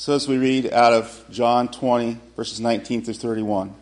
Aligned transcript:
So, 0.00 0.14
as 0.14 0.26
we 0.26 0.38
read 0.38 0.72
out 0.72 0.94
of 0.94 1.26
John 1.28 1.68
20, 1.68 2.18
verses 2.34 2.58
19 2.58 3.02
through 3.02 3.12
31. 3.12 3.74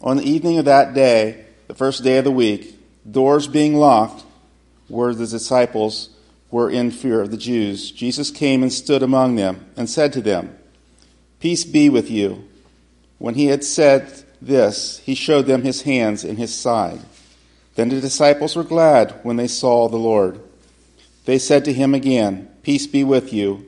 On 0.00 0.16
the 0.16 0.28
evening 0.28 0.58
of 0.58 0.64
that 0.64 0.92
day, 0.92 1.46
the 1.68 1.74
first 1.76 2.02
day 2.02 2.18
of 2.18 2.24
the 2.24 2.32
week, 2.32 2.76
doors 3.08 3.46
being 3.46 3.76
locked, 3.76 4.24
where 4.88 5.14
the 5.14 5.28
disciples 5.28 6.08
were 6.50 6.68
in 6.68 6.90
fear 6.90 7.20
of 7.20 7.30
the 7.30 7.36
Jews, 7.36 7.92
Jesus 7.92 8.32
came 8.32 8.64
and 8.64 8.72
stood 8.72 9.04
among 9.04 9.36
them 9.36 9.66
and 9.76 9.88
said 9.88 10.12
to 10.14 10.20
them, 10.20 10.58
Peace 11.38 11.64
be 11.64 11.88
with 11.88 12.10
you. 12.10 12.48
When 13.18 13.34
he 13.34 13.46
had 13.46 13.62
said 13.62 14.24
this, 14.42 14.98
he 14.98 15.14
showed 15.14 15.46
them 15.46 15.62
his 15.62 15.82
hands 15.82 16.24
and 16.24 16.38
his 16.38 16.52
side. 16.52 17.02
Then 17.76 17.88
the 17.88 18.00
disciples 18.00 18.56
were 18.56 18.64
glad 18.64 19.12
when 19.22 19.36
they 19.36 19.46
saw 19.46 19.88
the 19.88 19.96
Lord. 19.96 20.40
They 21.24 21.38
said 21.38 21.64
to 21.66 21.72
him 21.72 21.94
again, 21.94 22.50
Peace 22.64 22.88
be 22.88 23.04
with 23.04 23.32
you. 23.32 23.67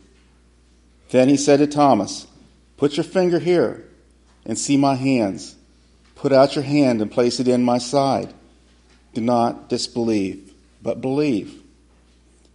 Then 1.11 1.29
he 1.29 1.37
said 1.37 1.57
to 1.57 1.67
Thomas, 1.67 2.25
Put 2.77 2.97
your 2.97 3.03
finger 3.03 3.39
here 3.39 3.85
and 4.45 4.57
see 4.57 4.77
my 4.77 4.95
hands. 4.95 5.55
Put 6.15 6.31
out 6.31 6.55
your 6.55 6.63
hand 6.63 7.01
and 7.01 7.11
place 7.11 7.39
it 7.39 7.47
in 7.47 7.63
my 7.63 7.77
side. 7.77 8.33
Do 9.13 9.21
not 9.21 9.69
disbelieve, 9.69 10.53
but 10.81 11.01
believe. 11.01 11.61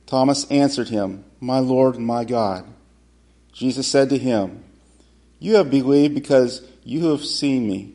Thomas 0.06 0.50
answered 0.50 0.88
him, 0.88 1.24
My 1.38 1.58
Lord 1.58 1.96
and 1.96 2.06
my 2.06 2.24
God. 2.24 2.64
Jesus 3.52 3.86
said 3.86 4.08
to 4.08 4.18
him, 4.18 4.64
You 5.38 5.56
have 5.56 5.70
believed 5.70 6.14
because 6.14 6.66
you 6.82 7.10
have 7.10 7.24
seen 7.24 7.66
me. 7.66 7.92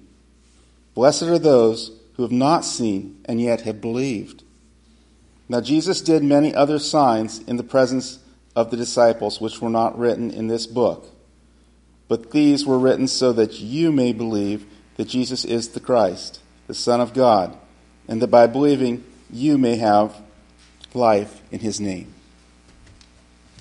Blessed 0.93 1.23
are 1.23 1.39
those 1.39 1.91
who 2.13 2.23
have 2.23 2.31
not 2.31 2.65
seen 2.65 3.19
and 3.25 3.41
yet 3.41 3.61
have 3.61 3.81
believed. 3.81 4.43
Now 5.49 5.61
Jesus 5.61 6.01
did 6.01 6.23
many 6.23 6.53
other 6.53 6.77
signs 6.77 7.39
in 7.39 7.57
the 7.57 7.63
presence 7.63 8.19
of 8.55 8.71
the 8.71 8.77
disciples, 8.77 9.39
which 9.39 9.61
were 9.61 9.69
not 9.69 9.97
written 9.97 10.31
in 10.31 10.47
this 10.47 10.67
book. 10.67 11.07
But 12.07 12.31
these 12.31 12.65
were 12.65 12.79
written 12.79 13.07
so 13.07 13.31
that 13.33 13.59
you 13.59 13.91
may 13.91 14.11
believe 14.11 14.65
that 14.97 15.07
Jesus 15.07 15.45
is 15.45 15.69
the 15.69 15.79
Christ, 15.79 16.41
the 16.67 16.73
Son 16.73 16.99
of 16.99 17.13
God, 17.13 17.57
and 18.07 18.21
that 18.21 18.27
by 18.27 18.47
believing 18.47 19.03
you 19.31 19.57
may 19.57 19.77
have 19.77 20.21
life 20.93 21.41
in 21.51 21.59
his 21.59 21.79
name. 21.79 22.13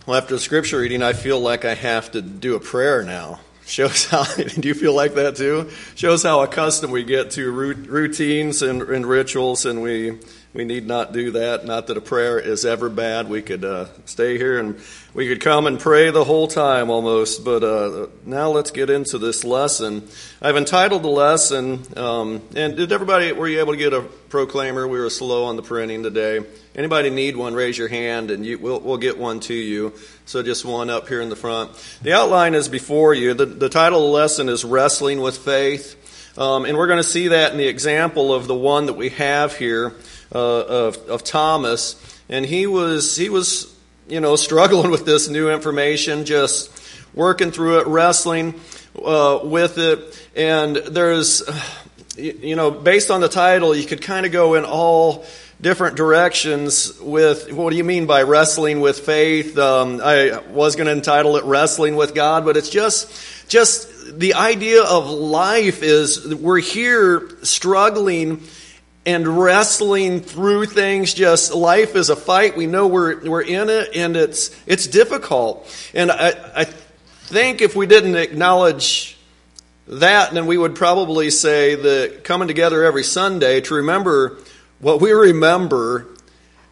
Well, 0.07 0.17
after 0.17 0.35
the 0.35 0.41
scripture 0.41 0.79
reading, 0.79 1.03
I 1.03 1.13
feel 1.13 1.39
like 1.39 1.65
I 1.65 1.75
have 1.75 2.11
to 2.13 2.23
do 2.23 2.57
a 2.57 2.61
prayer 2.61 3.05
now. 3.05 3.41
Shows 3.67 4.07
how, 4.07 4.25
do 4.35 4.67
you 4.67 4.75
feel 4.75 4.95
like 4.95 5.15
that 5.15 5.37
too? 5.37 5.71
Shows 5.95 6.25
how 6.25 6.41
accustomed 6.41 6.93
we 6.93 7.05
get 7.05 7.31
to 7.33 7.53
routines 7.53 8.63
and, 8.63 8.83
and 8.83 9.07
rituals, 9.07 9.65
and 9.65 9.83
we 9.83 10.19
we 10.53 10.65
need 10.65 10.85
not 10.85 11.13
do 11.13 11.31
that. 11.33 11.65
Not 11.65 11.87
that 11.87 11.97
a 11.97 12.01
prayer 12.01 12.39
is 12.41 12.65
ever 12.65 12.89
bad. 12.89 13.29
We 13.29 13.41
could 13.41 13.65
uh, 13.65 13.87
stay 14.05 14.37
here 14.37 14.59
and 14.59 14.81
we 15.15 15.29
could 15.29 15.41
come 15.41 15.69
and 15.69 15.79
pray 15.79 16.11
the 16.11 16.25
whole 16.25 16.49
time 16.49 16.91
almost. 16.91 17.45
But 17.45 17.63
uh, 17.63 18.09
now 18.27 18.51
let's 18.51 18.73
get 18.73 18.91
into 18.91 19.19
this 19.19 19.45
lesson. 19.45 20.09
I've 20.43 20.57
entitled 20.57 21.05
the 21.05 21.09
lesson, 21.09 21.85
um, 21.97 22.43
and 22.57 22.77
did 22.77 22.91
everybody, 22.91 23.31
were 23.31 23.47
you 23.47 23.61
able 23.61 23.75
to 23.75 23.79
get 23.79 23.93
a 23.93 24.03
proclaimer? 24.03 24.89
We 24.89 24.99
were 24.99 25.11
slow 25.11 25.45
on 25.45 25.55
the 25.55 25.63
printing 25.63 26.03
today. 26.03 26.45
Anybody 26.75 27.11
need 27.11 27.37
one, 27.37 27.55
raise 27.55 27.79
your 27.79 27.89
hand 27.89 28.33
and 28.33 28.45
you, 28.45 28.59
we'll, 28.59 28.81
we'll 28.81 28.99
get 28.99 29.19
one 29.19 29.39
to 29.41 29.55
you. 29.55 29.93
So 30.25 30.43
just 30.43 30.65
one 30.65 30.91
up 30.91 31.07
here 31.07 31.21
in 31.21 31.29
the 31.29 31.37
front. 31.37 31.71
The 32.03 32.13
outline 32.13 32.55
is 32.55 32.69
before 32.69 33.15
you. 33.15 33.35
The, 33.35 33.47
the 33.47 33.69
title 33.69 34.01
of 34.01 34.05
the 34.07 34.13
lesson 34.13 34.49
is 34.49 34.65
Wrestling 34.65 35.21
with 35.21 35.39
Faith. 35.39 35.97
Um, 36.39 36.65
and 36.65 36.77
we're 36.77 36.87
going 36.87 37.03
to 37.03 37.09
see 37.09 37.29
that 37.29 37.53
in 37.53 37.59
the 37.59 37.67
example 37.67 38.33
of 38.33 38.47
the 38.47 38.55
one 38.55 38.87
that 38.87 38.95
we 38.95 39.11
have 39.11 39.57
here 39.57 39.95
uh, 40.35 40.39
of, 40.39 40.97
of 41.09 41.25
Thomas, 41.25 41.97
and 42.29 42.45
he 42.47 42.67
was 42.67 43.17
he 43.17 43.29
was 43.29 43.75
you 44.09 44.21
know 44.21 44.37
struggling 44.49 44.91
with 44.91 45.05
this 45.05 45.29
new 45.29 45.51
information, 45.51 46.25
just 46.25 46.71
working 47.15 47.51
through 47.51 47.81
it, 47.81 47.87
wrestling 47.87 48.55
uh, 49.03 49.41
with 49.43 49.79
it, 49.79 50.29
and 50.37 50.77
there's 50.77 51.43
you 52.17 52.57
know 52.57 52.71
based 52.71 53.11
on 53.11 53.21
the 53.21 53.29
title, 53.29 53.75
you 53.75 53.87
could 53.87 54.03
kind 54.03 54.27
of 54.27 54.33
go 54.33 54.55
in 54.55 54.65
all 54.65 55.25
different 55.61 55.97
directions 55.97 56.99
with 57.01 57.53
what 57.53 57.71
do 57.71 57.77
you 57.77 57.85
mean 57.85 58.07
by 58.07 58.23
wrestling 58.23 58.81
with 58.81 59.01
faith? 59.01 59.59
Um, 59.59 60.01
i 60.03 60.39
was 60.49 60.75
going 60.75 60.87
to 60.87 60.93
entitle 60.93 61.37
it 61.37 61.45
wrestling 61.45 61.97
with 61.97 62.15
god 62.15 62.47
but 62.47 62.57
it's 62.57 62.71
just 62.71 63.13
just 63.49 64.19
the 64.19 64.35
idea 64.35 64.83
of 64.83 65.11
life 65.11 65.83
is 65.83 66.35
we're 66.35 66.61
here 66.61 67.29
struggling 67.43 68.43
and 69.11 69.27
wrestling 69.27 70.21
through 70.21 70.67
things. 70.67 71.15
Just 71.15 71.55
life 71.55 71.97
is 71.97 72.11
a 72.11 72.17
fight. 72.17 72.57
We 72.57 72.67
know 72.67 72.87
we're 72.87 73.21
we're 73.29 73.43
in 73.43 73.69
it 73.69 73.95
and 73.95 74.17
it's 74.17 74.51
it's 74.67 74.87
difficult. 74.87 75.67
And 75.95 76.11
i 76.11 76.29
i 76.57 76.65
think 76.65 77.61
if 77.61 77.77
we 77.77 77.87
didn't 77.87 78.17
acknowledge 78.17 79.17
that 79.87 80.35
then 80.35 80.47
we 80.47 80.59
would 80.59 80.75
probably 80.75 81.31
say 81.31 81.77
that 81.77 82.25
coming 82.25 82.49
together 82.49 82.85
every 82.85 83.05
sunday 83.05 83.61
to 83.61 83.75
remember 83.75 84.39
what 84.81 85.01
we 85.01 85.13
remember 85.13 86.09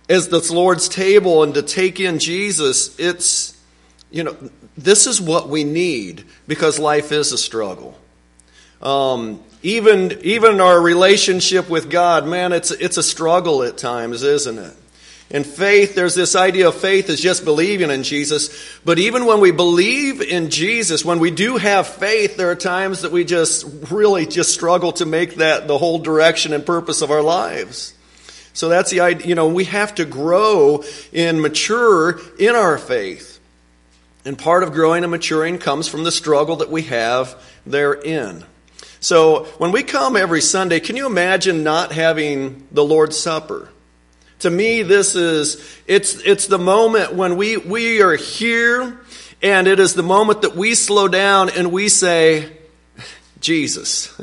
is 0.09 0.28
this 0.28 0.50
lord's 0.50 0.88
table 0.88 1.44
and 1.44 1.54
to 1.54 1.62
take 1.62 2.00
in 2.00 2.19
jesus 2.19 2.98
it's 2.98 3.56
you 4.10 4.25
know 4.25 4.37
this 4.78 5.09
is 5.09 5.21
what 5.21 5.48
we 5.48 5.65
need 5.65 6.25
because 6.47 6.78
life 6.78 7.10
is 7.10 7.32
a 7.32 7.38
struggle. 7.38 7.98
Um, 8.81 9.43
even 9.63 10.19
even 10.23 10.61
our 10.61 10.81
relationship 10.81 11.69
with 11.69 11.91
God, 11.91 12.27
man, 12.27 12.53
it's 12.53 12.71
it's 12.71 12.97
a 12.97 13.03
struggle 13.03 13.63
at 13.63 13.79
times, 13.79 14.23
isn't 14.23 14.59
it? 14.59 14.75
In 15.31 15.45
faith, 15.45 15.95
there's 15.95 16.15
this 16.15 16.35
idea 16.35 16.69
of 16.69 16.75
faith 16.75 17.11
is 17.11 17.21
just 17.21 17.45
believing 17.45 17.91
in 17.91 18.03
Jesus. 18.03 18.79
But 18.83 18.99
even 18.99 19.27
when 19.27 19.41
we 19.41 19.51
believe 19.51 20.23
in 20.23 20.49
Jesus, 20.49 21.05
when 21.05 21.19
we 21.19 21.31
do 21.31 21.59
have 21.59 21.87
faith, 21.87 22.39
there 22.39 22.51
are 22.51 22.57
times 22.57 23.03
that 23.03 23.13
we 23.13 23.25
just 23.25 23.67
really 23.91 24.25
just 24.25 24.55
struggle 24.55 24.93
to 24.93 25.05
make 25.05 25.35
that 25.35 25.69
the 25.69 25.77
whole 25.77 25.99
direction 25.99 26.55
and 26.55 26.65
purpose 26.65 27.03
of 27.03 27.11
our 27.11 27.21
lives. 27.21 27.93
So 28.55 28.71
that's 28.71 28.91
the 28.91 29.01
idea, 29.01 29.27
you 29.27 29.35
know, 29.35 29.49
we 29.49 29.65
have 29.65 29.95
to 29.97 30.07
grow 30.07 30.83
and 31.13 31.43
mature 31.43 32.19
in 32.39 32.57
our 32.57 32.79
faith. 32.79 33.39
And 34.25 34.39
part 34.39 34.63
of 34.63 34.73
growing 34.73 35.05
and 35.05 35.11
maturing 35.11 35.59
comes 35.59 35.89
from 35.89 36.05
the 36.05 36.11
struggle 36.11 36.57
that 36.57 36.71
we 36.71 36.83
have 36.83 37.41
therein. 37.66 38.45
So 39.01 39.45
when 39.59 39.72
we 39.72 39.83
come 39.83 40.16
every 40.16 40.41
Sunday, 40.41 40.80
can 40.80 40.97
you 40.97 41.07
imagine 41.07 41.63
not 41.63 41.92
having 41.92 42.66
the 42.72 42.84
Lord's 42.84 43.16
Supper? 43.19 43.69
To 44.41 44.51
me, 44.51 44.83
this 44.83 45.15
is, 45.15 45.65
it's, 45.86 46.15
it's 46.21 46.47
the 46.47 46.59
moment 46.59 47.15
when 47.15 47.36
we, 47.36 47.57
we 47.57 48.03
are 48.03 48.15
here 48.15 49.01
and 49.42 49.66
it 49.69 49.78
is 49.78 49.95
the 49.95 50.03
moment 50.03 50.42
that 50.42 50.57
we 50.57 50.75
slow 50.75 51.09
down 51.09 51.51
and 51.51 51.72
we 51.72 51.89
say, 51.89 52.57
Jesus. 53.41 54.16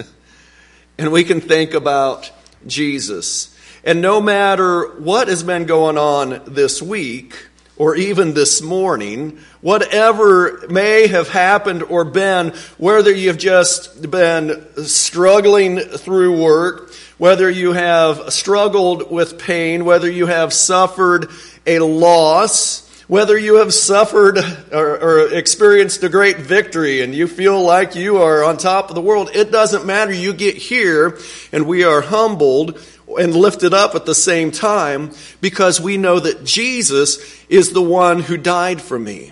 and 0.97 1.11
we 1.11 1.23
can 1.23 1.41
think 1.41 1.73
about 1.73 2.31
Jesus. 2.67 3.55
And 3.83 4.01
no 4.01 4.19
matter 4.19 4.87
what 4.99 5.27
has 5.27 5.43
been 5.43 5.65
going 5.65 5.97
on 5.97 6.41
this 6.47 6.81
week, 6.81 7.35
or 7.77 7.95
even 7.95 8.33
this 8.33 8.61
morning, 8.61 9.37
whatever 9.61 10.65
may 10.69 11.07
have 11.07 11.27
happened 11.29 11.83
or 11.83 12.05
been, 12.05 12.53
whether 12.77 13.11
you've 13.11 13.37
just 13.37 14.09
been 14.09 14.65
struggling 14.85 15.79
through 15.79 16.41
work, 16.41 16.93
whether 17.17 17.49
you 17.49 17.73
have 17.73 18.31
struggled 18.31 19.11
with 19.11 19.37
pain, 19.39 19.83
whether 19.85 20.09
you 20.09 20.25
have 20.27 20.53
suffered 20.53 21.29
a 21.65 21.79
loss, 21.79 22.83
Whether 23.07 23.37
you 23.37 23.57
have 23.57 23.71
suffered 23.71 24.39
or, 24.71 24.97
or, 24.97 25.27
experienced 25.31 26.03
a 26.03 26.09
great 26.09 26.37
victory 26.37 27.01
and 27.01 27.13
you 27.13 27.27
feel 27.27 27.61
like 27.61 27.93
you 27.93 28.17
are 28.17 28.43
on 28.43 28.57
top 28.57 28.89
of 28.89 28.95
the 28.95 29.01
world, 29.01 29.29
it 29.35 29.51
doesn't 29.51 29.85
matter. 29.85 30.11
You 30.11 30.33
get 30.33 30.55
here 30.55 31.19
and 31.51 31.67
we 31.67 31.83
are 31.83 32.01
humbled 32.01 32.79
and 33.17 33.35
lifted 33.35 33.73
up 33.73 33.95
at 33.95 34.05
the 34.05 34.15
same 34.15 34.51
time 34.51 35.11
because 35.41 35.81
we 35.81 35.97
know 35.97 36.19
that 36.19 36.43
Jesus 36.43 37.43
is 37.49 37.73
the 37.73 37.81
one 37.81 38.21
who 38.21 38.37
died 38.37 38.81
for 38.81 38.97
me. 38.97 39.31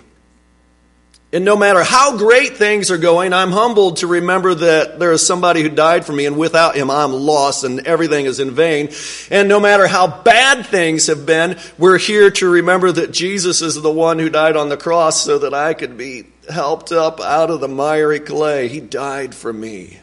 And 1.34 1.44
no 1.44 1.56
matter 1.56 1.82
how 1.82 2.16
great 2.16 2.56
things 2.58 2.92
are 2.92 2.96
going, 2.96 3.32
I'm 3.32 3.50
humbled 3.50 3.96
to 3.96 4.06
remember 4.06 4.54
that 4.54 5.00
there 5.00 5.10
is 5.10 5.26
somebody 5.26 5.62
who 5.62 5.68
died 5.68 6.04
for 6.04 6.12
me, 6.12 6.26
and 6.26 6.38
without 6.38 6.76
him, 6.76 6.92
I'm 6.92 7.12
lost 7.12 7.64
and 7.64 7.80
everything 7.88 8.26
is 8.26 8.38
in 8.38 8.52
vain. 8.52 8.90
And 9.32 9.48
no 9.48 9.58
matter 9.58 9.88
how 9.88 10.06
bad 10.06 10.64
things 10.64 11.08
have 11.08 11.26
been, 11.26 11.58
we're 11.76 11.98
here 11.98 12.30
to 12.30 12.48
remember 12.48 12.92
that 12.92 13.10
Jesus 13.10 13.62
is 13.62 13.74
the 13.74 13.90
one 13.90 14.20
who 14.20 14.30
died 14.30 14.56
on 14.56 14.68
the 14.68 14.76
cross 14.76 15.24
so 15.24 15.40
that 15.40 15.52
I 15.52 15.74
could 15.74 15.98
be 15.98 16.26
helped 16.48 16.92
up 16.92 17.20
out 17.20 17.50
of 17.50 17.58
the 17.58 17.66
miry 17.66 18.20
clay. 18.20 18.68
He 18.68 18.78
died 18.78 19.34
for 19.34 19.52
me. 19.52 19.98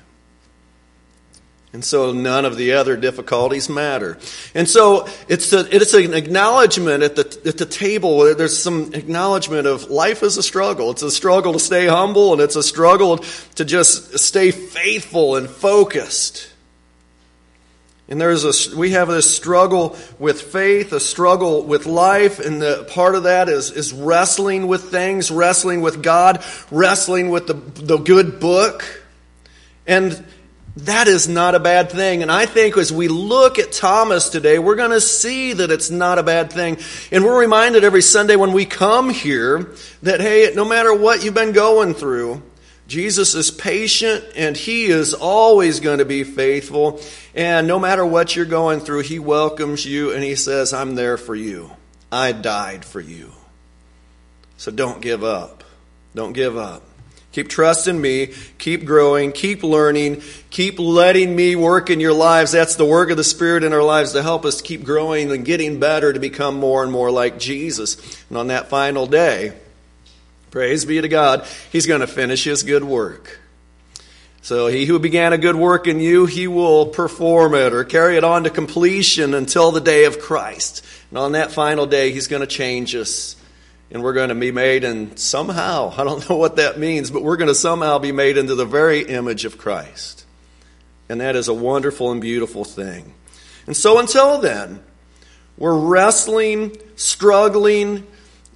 And 1.74 1.86
so 1.86 2.12
none 2.12 2.44
of 2.44 2.58
the 2.58 2.74
other 2.74 2.98
difficulties 2.98 3.70
matter. 3.70 4.18
And 4.54 4.68
so 4.68 5.08
it's, 5.30 5.54
a, 5.54 5.74
it's 5.74 5.94
an 5.94 6.14
acknowledgement 6.14 7.02
at 7.02 7.16
the, 7.16 7.42
at 7.46 7.58
the 7.58 7.66
table. 7.66 8.36
There's 8.36 8.58
some 8.58 8.94
acknowledgement 8.94 9.68
of 9.68 9.90
life 9.90 10.22
is 10.22 10.36
a 10.38 10.44
struggle. 10.44 10.92
It's 10.92 11.02
a 11.02 11.10
struggle 11.10 11.54
to 11.54 11.60
stay 11.60 11.88
humble 11.88 12.34
and 12.34 12.42
it's 12.42 12.58
a 12.58 12.64
struggle 12.64 13.20
to 13.56 13.64
just 13.64 14.20
stay 14.20 14.52
faithful 14.52 15.38
and 15.38 15.50
focused. 15.50 16.52
And 18.10 18.20
there's 18.20 18.44
a, 18.44 18.78
we 18.78 18.92
have 18.92 19.08
this 19.08 19.34
struggle 19.34 19.98
with 20.20 20.42
faith, 20.42 20.92
a 20.92 21.00
struggle 21.00 21.64
with 21.64 21.86
life, 21.86 22.40
and 22.40 22.62
the 22.62 22.86
part 22.92 23.16
of 23.16 23.24
that 23.24 23.48
is, 23.48 23.72
is 23.72 23.94
wrestling 23.94 24.68
with 24.68 24.92
things, 24.92 25.32
wrestling 25.32 25.80
with 25.80 26.04
God, 26.04 26.44
wrestling 26.70 27.30
with 27.30 27.48
the, 27.48 27.54
the 27.54 27.96
good 27.96 28.42
book. 28.42 28.84
And 29.88 30.26
that 30.78 31.08
is 31.08 31.28
not 31.28 31.56
a 31.56 31.60
bad 31.60 31.92
thing. 31.92 32.22
And 32.22 32.32
I 32.32 32.46
think 32.46 32.78
as 32.78 32.92
we 32.92 33.08
look 33.08 33.60
at 33.60 33.72
Thomas 33.72 34.30
today, 34.30 34.58
we're 34.58 34.76
going 34.76 34.92
to 34.92 35.02
see 35.02 35.54
that 35.54 35.70
it's 35.70 35.90
not 35.90 36.18
a 36.18 36.24
bad 36.24 36.52
thing. 36.52 36.78
And 37.12 37.26
we're 37.26 37.40
reminded 37.40 37.84
every 37.84 38.02
Sunday 38.02 38.38
when 38.38 38.54
we 38.54 38.66
come 38.66 39.10
here 39.10 39.74
that, 40.04 40.22
hey, 40.22 40.52
no 40.56 40.64
matter 40.64 40.94
what 40.94 41.24
you've 41.24 41.34
been 41.34 41.52
going 41.52 41.94
through, 41.94 42.42
Jesus 42.88 43.36
is 43.36 43.52
patient 43.52 44.24
and 44.36 44.56
he 44.56 44.86
is 44.86 45.14
always 45.14 45.80
going 45.80 46.00
to 46.00 46.06
be 46.06 46.24
faithful. 46.24 47.02
And 47.36 47.68
no 47.68 47.80
matter 47.80 48.06
what 48.06 48.36
you're 48.36 48.46
going 48.46 48.80
through, 48.80 49.02
he 49.02 49.20
welcomes 49.20 49.86
you 49.86 50.12
and 50.12 50.24
he 50.24 50.36
says, 50.36 50.74
I'm 50.74 50.96
there 50.96 51.18
for 51.18 51.36
you. 51.36 51.72
I 52.12 52.32
died 52.32 52.86
for 52.86 53.00
you. 53.00 53.32
So 54.58 54.72
don't 54.72 55.02
give 55.02 55.24
up. 55.24 55.64
Don't 56.16 56.34
give 56.34 56.58
up. 56.58 56.84
Keep 57.32 57.48
trusting 57.48 58.00
me. 58.00 58.34
Keep 58.58 58.86
growing. 58.86 59.32
Keep 59.32 59.64
learning. 59.64 60.22
Keep 60.50 60.80
letting 60.80 61.36
me 61.36 61.56
work 61.56 61.90
in 61.90 62.00
your 62.00 62.14
lives. 62.14 62.52
That's 62.52 62.76
the 62.76 62.86
work 62.86 63.10
of 63.10 63.18
the 63.18 63.24
Spirit 63.24 63.64
in 63.64 63.72
our 63.72 63.84
lives 63.84 64.12
to 64.14 64.22
help 64.22 64.46
us 64.46 64.62
keep 64.62 64.84
growing 64.84 65.32
and 65.32 65.46
getting 65.46 65.80
better 65.80 66.12
to 66.12 66.20
become 66.20 66.56
more 66.56 66.84
and 66.84 66.92
more 66.92 67.10
like 67.10 67.40
Jesus. 67.40 67.98
And 68.30 68.38
on 68.38 68.48
that 68.48 68.68
final 68.68 69.08
day, 69.08 69.54
praise 70.50 70.84
be 70.84 71.00
to 71.00 71.08
God, 71.08 71.46
He's 71.72 71.88
going 71.88 72.02
to 72.02 72.08
finish 72.08 72.44
His 72.44 72.64
good 72.64 72.84
work. 72.84 73.40
So 74.44 74.68
he 74.68 74.86
who 74.86 74.98
began 74.98 75.34
a 75.34 75.38
good 75.38 75.56
work 75.56 75.86
in 75.86 76.00
you, 76.00 76.26
he 76.26 76.48
will 76.48 76.88
perform 76.88 77.54
it 77.54 77.74
or 77.74 77.84
carry 77.84 78.18
it 78.18 78.24
on 78.24 78.44
to 78.46 78.50
completion 78.50 79.36
until 79.36 79.72
the 79.72 79.80
day 79.80 80.06
of 80.06 80.20
Christ. 80.20 80.84
And 81.12 81.20
on 81.20 81.34
that 81.34 81.52
final 81.52 81.86
day, 81.86 82.12
He's 82.12 82.28
going 82.28 82.42
to 82.42 82.48
change 82.48 82.96
us 82.96 83.36
and 83.92 84.02
we're 84.02 84.14
going 84.14 84.30
to 84.30 84.36
be 84.36 84.52
made 84.52 84.84
and 84.84 85.20
somehow, 85.20 85.94
I 85.98 86.04
don't 86.04 86.28
know 86.30 86.38
what 86.38 86.56
that 86.56 86.80
means, 86.80 87.12
but 87.12 87.24
we're 87.24 87.38
going 87.38 87.50
to 87.50 87.56
somehow 87.56 88.00
be 88.00 88.12
made 88.12 88.38
into 88.38 88.56
the 88.56 88.66
very 88.66 89.02
image 89.02 89.46
of 89.46 89.58
Christ. 89.58 90.26
And 91.10 91.20
that 91.20 91.36
is 91.36 91.50
a 91.50 91.54
wonderful 91.54 92.12
and 92.12 92.22
beautiful 92.22 92.64
thing. 92.64 93.14
And 93.68 93.76
so 93.76 94.00
until 94.00 94.40
then, 94.40 94.82
we're 95.58 95.78
wrestling, 95.78 96.78
struggling, 96.96 98.08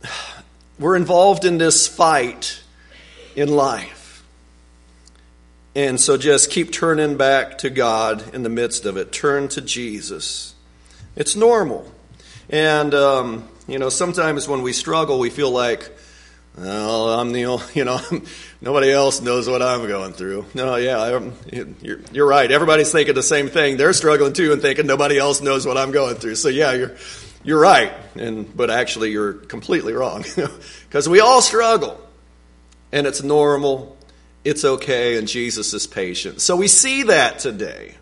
we're 0.80 0.96
involved 0.96 1.46
in 1.46 1.58
this 1.58 1.88
fight 1.88 2.62
in 3.36 3.50
life. 3.50 4.24
And 5.76 6.00
so 6.00 6.16
just 6.16 6.50
keep 6.50 6.72
turning 6.72 7.18
back 7.18 7.58
to 7.60 7.70
God 7.70 8.34
in 8.34 8.44
the 8.44 8.50
midst 8.50 8.86
of 8.86 8.96
it. 8.96 9.12
Turn 9.12 9.50
to 9.50 9.62
Jesus. 9.62 10.56
It's 11.18 11.36
normal. 11.36 11.92
And, 12.50 12.94
um, 12.94 13.50
you 13.68 13.80
know, 13.80 13.90
sometimes 13.90 14.48
when 14.48 14.62
we 14.62 14.74
struggle, 14.74 15.20
we 15.20 15.30
feel 15.30 15.52
like, 15.52 15.92
well, 16.58 17.20
I'm 17.20 17.32
the 17.32 17.46
only, 17.46 17.66
you 17.74 17.86
know, 17.86 18.00
nobody 18.62 18.92
else 18.92 19.22
knows 19.22 19.50
what 19.50 19.62
I'm 19.62 19.88
going 19.88 20.14
through. 20.14 20.46
No, 20.54 20.76
yeah, 20.76 21.30
you're, 21.82 22.00
you're 22.12 22.28
right. 22.28 22.50
Everybody's 22.50 22.92
thinking 22.92 23.16
the 23.16 23.24
same 23.24 23.50
thing. 23.50 23.78
They're 23.78 23.94
struggling 23.94 24.34
too 24.34 24.54
and 24.54 24.62
thinking 24.62 24.88
nobody 24.88 25.18
else 25.18 25.42
knows 25.42 25.66
what 25.66 25.78
I'm 25.78 25.92
going 25.92 26.16
through. 26.16 26.36
So 26.36 26.50
yeah, 26.50 26.74
you're, 26.74 26.96
you're 27.44 27.60
right. 27.60 27.94
And, 28.16 28.56
but 28.56 28.70
actually 28.70 29.12
you're 29.12 29.34
completely 29.34 29.94
wrong. 29.94 30.24
Because 30.88 31.10
we 31.10 31.20
all 31.20 31.42
struggle. 31.42 32.00
And 32.94 33.06
it's 33.06 33.22
normal. 33.22 33.98
It's 34.46 34.64
okay. 34.64 35.18
And 35.18 35.28
Jesus 35.28 35.74
is 35.74 35.88
patient. 35.88 36.40
So 36.40 36.56
we 36.56 36.70
see 36.70 37.04
that 37.04 37.40
today. 37.40 37.96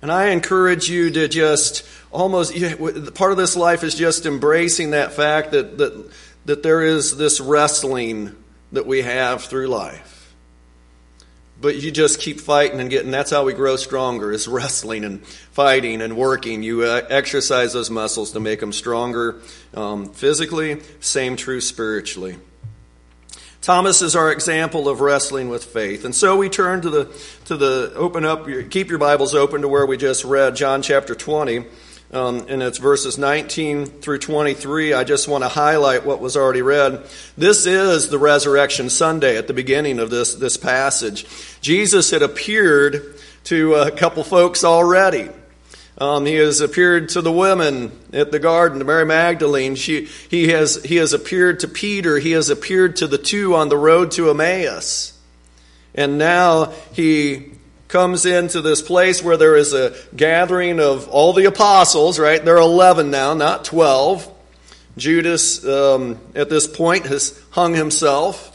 And 0.00 0.10
I 0.10 0.30
encourage 0.30 0.88
you 0.88 1.10
to 1.10 1.28
just 1.28 1.86
almost 2.12 2.54
part 3.14 3.32
of 3.32 3.38
this 3.38 3.56
life 3.56 3.82
is 3.82 3.94
just 3.94 4.26
embracing 4.26 4.90
that 4.90 5.12
fact 5.12 5.52
that, 5.52 5.78
that, 5.78 6.10
that 6.44 6.62
there 6.62 6.82
is 6.82 7.16
this 7.16 7.40
wrestling 7.40 8.36
that 8.70 8.86
we 8.86 9.02
have 9.02 9.44
through 9.44 9.66
life. 9.66 10.34
But 11.60 11.76
you 11.76 11.90
just 11.90 12.20
keep 12.20 12.40
fighting 12.40 12.80
and 12.80 12.90
getting, 12.90 13.10
that's 13.10 13.30
how 13.30 13.44
we 13.44 13.52
grow 13.52 13.76
stronger, 13.76 14.32
is 14.32 14.48
wrestling 14.48 15.04
and 15.04 15.24
fighting 15.26 16.02
and 16.02 16.16
working. 16.16 16.62
You 16.62 16.82
uh, 16.82 17.06
exercise 17.08 17.72
those 17.72 17.90
muscles 17.90 18.32
to 18.32 18.40
make 18.40 18.60
them 18.60 18.72
stronger 18.72 19.40
um, 19.74 20.12
physically, 20.12 20.80
same 21.00 21.36
true 21.36 21.60
spiritually. 21.60 22.36
Thomas 23.60 24.02
is 24.02 24.16
our 24.16 24.32
example 24.32 24.88
of 24.88 25.00
wrestling 25.00 25.48
with 25.48 25.64
faith. 25.64 26.04
And 26.04 26.12
so 26.12 26.36
we 26.36 26.48
turn 26.48 26.82
to 26.82 26.90
the, 26.90 27.04
to 27.44 27.56
the, 27.56 27.92
open 27.94 28.24
up, 28.24 28.48
keep 28.70 28.88
your 28.88 28.98
Bibles 28.98 29.36
open 29.36 29.62
to 29.62 29.68
where 29.68 29.86
we 29.86 29.96
just 29.96 30.24
read, 30.24 30.56
John 30.56 30.82
chapter 30.82 31.14
20 31.14 31.64
um, 32.12 32.44
and 32.48 32.62
it's 32.62 32.76
verses 32.76 33.16
19 33.16 33.86
through 33.86 34.18
23. 34.18 34.92
I 34.92 35.02
just 35.02 35.28
want 35.28 35.44
to 35.44 35.48
highlight 35.48 36.04
what 36.04 36.20
was 36.20 36.36
already 36.36 36.60
read. 36.60 37.06
This 37.38 37.64
is 37.64 38.10
the 38.10 38.18
resurrection 38.18 38.90
Sunday 38.90 39.38
at 39.38 39.46
the 39.46 39.54
beginning 39.54 39.98
of 39.98 40.10
this, 40.10 40.34
this 40.34 40.58
passage. 40.58 41.26
Jesus 41.62 42.10
had 42.10 42.22
appeared 42.22 43.14
to 43.44 43.74
a 43.74 43.90
couple 43.90 44.24
folks 44.24 44.62
already. 44.62 45.30
Um, 45.96 46.26
he 46.26 46.34
has 46.34 46.60
appeared 46.60 47.10
to 47.10 47.22
the 47.22 47.32
women 47.32 47.92
at 48.12 48.30
the 48.30 48.38
garden, 48.38 48.78
to 48.78 48.84
Mary 48.84 49.06
Magdalene. 49.06 49.74
She, 49.74 50.06
he, 50.06 50.48
has, 50.48 50.82
he 50.82 50.96
has 50.96 51.14
appeared 51.14 51.60
to 51.60 51.68
Peter. 51.68 52.18
He 52.18 52.32
has 52.32 52.50
appeared 52.50 52.96
to 52.96 53.06
the 53.06 53.18
two 53.18 53.54
on 53.54 53.68
the 53.68 53.76
road 53.76 54.10
to 54.12 54.28
Emmaus. 54.28 55.18
And 55.94 56.18
now 56.18 56.72
he 56.92 57.51
comes 57.92 58.24
into 58.24 58.62
this 58.62 58.80
place 58.80 59.22
where 59.22 59.36
there 59.36 59.54
is 59.54 59.74
a 59.74 59.94
gathering 60.16 60.80
of 60.80 61.08
all 61.08 61.34
the 61.34 61.44
apostles, 61.44 62.18
right? 62.18 62.42
There 62.42 62.56
are 62.56 62.62
11 62.62 63.10
now, 63.10 63.34
not 63.34 63.66
12. 63.66 64.32
Judas, 64.96 65.62
um, 65.66 66.18
at 66.34 66.48
this 66.48 66.66
point, 66.66 67.04
has 67.04 67.38
hung 67.50 67.74
himself. 67.74 68.48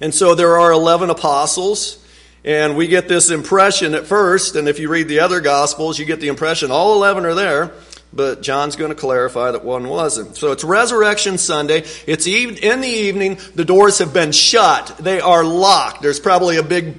And 0.00 0.12
so 0.12 0.34
there 0.34 0.58
are 0.58 0.72
11 0.72 1.08
apostles. 1.08 2.04
And 2.44 2.76
we 2.76 2.88
get 2.88 3.06
this 3.06 3.30
impression 3.30 3.94
at 3.94 4.06
first, 4.06 4.56
and 4.56 4.66
if 4.66 4.80
you 4.80 4.88
read 4.88 5.06
the 5.06 5.20
other 5.20 5.40
Gospels, 5.40 5.98
you 5.98 6.04
get 6.04 6.20
the 6.20 6.28
impression 6.28 6.70
all 6.70 6.94
11 6.94 7.26
are 7.26 7.34
there, 7.34 7.70
but 8.12 8.42
John's 8.42 8.76
going 8.76 8.90
to 8.90 8.96
clarify 8.96 9.52
that 9.52 9.62
one 9.62 9.88
wasn't. 9.88 10.36
So 10.36 10.50
it's 10.50 10.64
Resurrection 10.64 11.38
Sunday. 11.38 11.84
It's 12.06 12.26
in 12.26 12.80
the 12.80 12.88
evening. 12.88 13.38
The 13.54 13.64
doors 13.64 13.98
have 13.98 14.12
been 14.12 14.32
shut. 14.32 14.96
They 14.98 15.20
are 15.20 15.44
locked. 15.44 16.02
There's 16.02 16.18
probably 16.18 16.56
a 16.56 16.62
big 16.62 16.96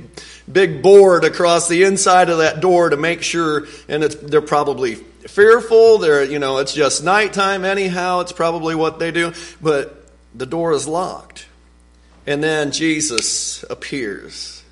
big 0.52 0.82
board 0.82 1.24
across 1.24 1.68
the 1.68 1.84
inside 1.84 2.30
of 2.30 2.38
that 2.40 2.62
door 2.62 2.90
to 2.90 2.98
make 2.98 3.22
sure, 3.22 3.68
and 3.88 4.04
they're 4.04 4.42
probably 4.42 4.96
fearful. 4.96 5.98
They're, 5.98 6.24
you 6.24 6.40
know, 6.40 6.60
it's 6.60 6.74
just 6.74 7.04
nighttime 7.04 7.66
anyhow. 7.66 8.22
It's 8.22 8.32
probably 8.32 8.76
what 8.76 9.00
they 9.00 9.12
do. 9.12 9.34
But 9.62 10.08
the 10.34 10.46
door 10.46 10.74
is 10.74 10.88
locked. 10.88 11.48
And 12.28 12.44
then 12.44 12.72
Jesus 12.72 13.64
appears. 13.70 14.64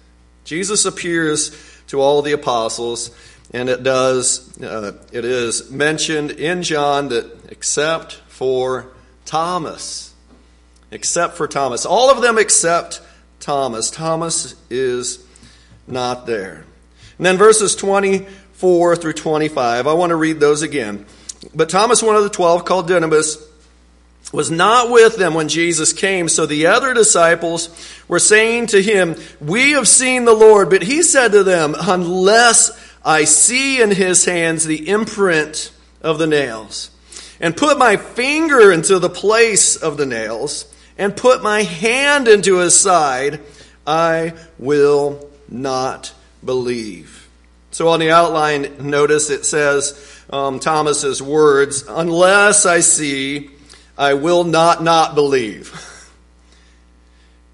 Jesus 0.44 0.86
appears 0.86 1.52
to 1.88 2.00
all 2.02 2.22
the 2.22 2.32
apostles, 2.34 3.12
and 3.52 3.70
it 3.70 3.84
does, 3.84 4.60
uh, 4.62 4.94
it 5.12 5.26
is 5.26 5.72
mentioned 5.72 6.32
in 6.32 6.62
John 6.64 7.10
that 7.10 7.52
except 7.52 8.14
for 8.28 8.88
Thomas, 9.26 10.14
except 10.92 11.36
for 11.36 11.48
Thomas, 11.48 11.86
all 11.86 12.12
of 12.12 12.22
them 12.22 12.38
except 12.38 13.02
Thomas. 13.40 13.90
Thomas 13.90 14.56
is 14.70 15.26
not 15.92 16.26
there. 16.26 16.66
And 17.18 17.26
then 17.26 17.38
verses 17.38 17.76
24 17.76 18.96
through 18.96 19.14
25, 19.14 19.88
I 19.88 19.94
want 19.94 20.12
to 20.12 20.16
read 20.16 20.40
those 20.40 20.62
again. 20.62 21.06
But 21.54 21.70
Thomas, 21.70 22.04
one 22.04 22.16
of 22.16 22.24
the 22.24 22.30
twelve, 22.30 22.66
called 22.66 22.88
Didymus, 22.88 23.46
was 24.32 24.52
not 24.52 24.92
with 24.92 25.18
them 25.18 25.34
when 25.34 25.50
Jesus 25.50 25.94
came. 25.94 26.30
So 26.30 26.46
the 26.46 26.68
other 26.68 26.94
disciples 26.94 27.70
were 28.08 28.20
saying 28.20 28.68
to 28.68 28.82
him, 28.82 29.16
We 29.40 29.72
have 29.72 29.88
seen 29.88 30.26
the 30.26 30.34
Lord. 30.34 30.70
But 30.70 30.84
he 30.84 31.02
said 31.02 31.32
to 31.32 31.44
them, 31.44 31.76
Unless 31.80 32.72
I 33.04 33.24
see 33.24 33.82
in 33.82 33.92
his 33.92 34.26
hands 34.26 34.66
the 34.66 34.90
imprint 34.90 35.72
of 36.02 36.20
the 36.20 36.28
nails, 36.28 36.92
and 37.40 37.56
put 37.56 37.78
my 37.78 37.98
finger 37.98 38.72
into 38.72 39.00
the 39.00 39.10
place 39.10 39.76
of 39.76 39.98
the 39.98 40.06
nails, 40.06 40.72
and 40.98 41.16
put 41.16 41.42
my 41.42 41.64
hand 41.64 42.28
into 42.28 42.58
his 42.58 42.80
side, 42.80 43.40
I 43.88 44.34
will 44.60 45.29
not 45.50 46.14
believe. 46.44 47.30
So 47.72 47.90
on 47.90 48.00
the 48.00 48.12
outline, 48.12 48.90
notice 48.90 49.30
it 49.30 49.46
says 49.46 50.24
um, 50.30 50.60
Thomas's 50.60 51.22
words, 51.22 51.86
Unless 51.88 52.66
I 52.66 52.80
see, 52.80 53.52
I 53.98 54.16
will 54.16 54.44
not 54.44 54.84
not 54.84 55.16
believe. 55.16 55.74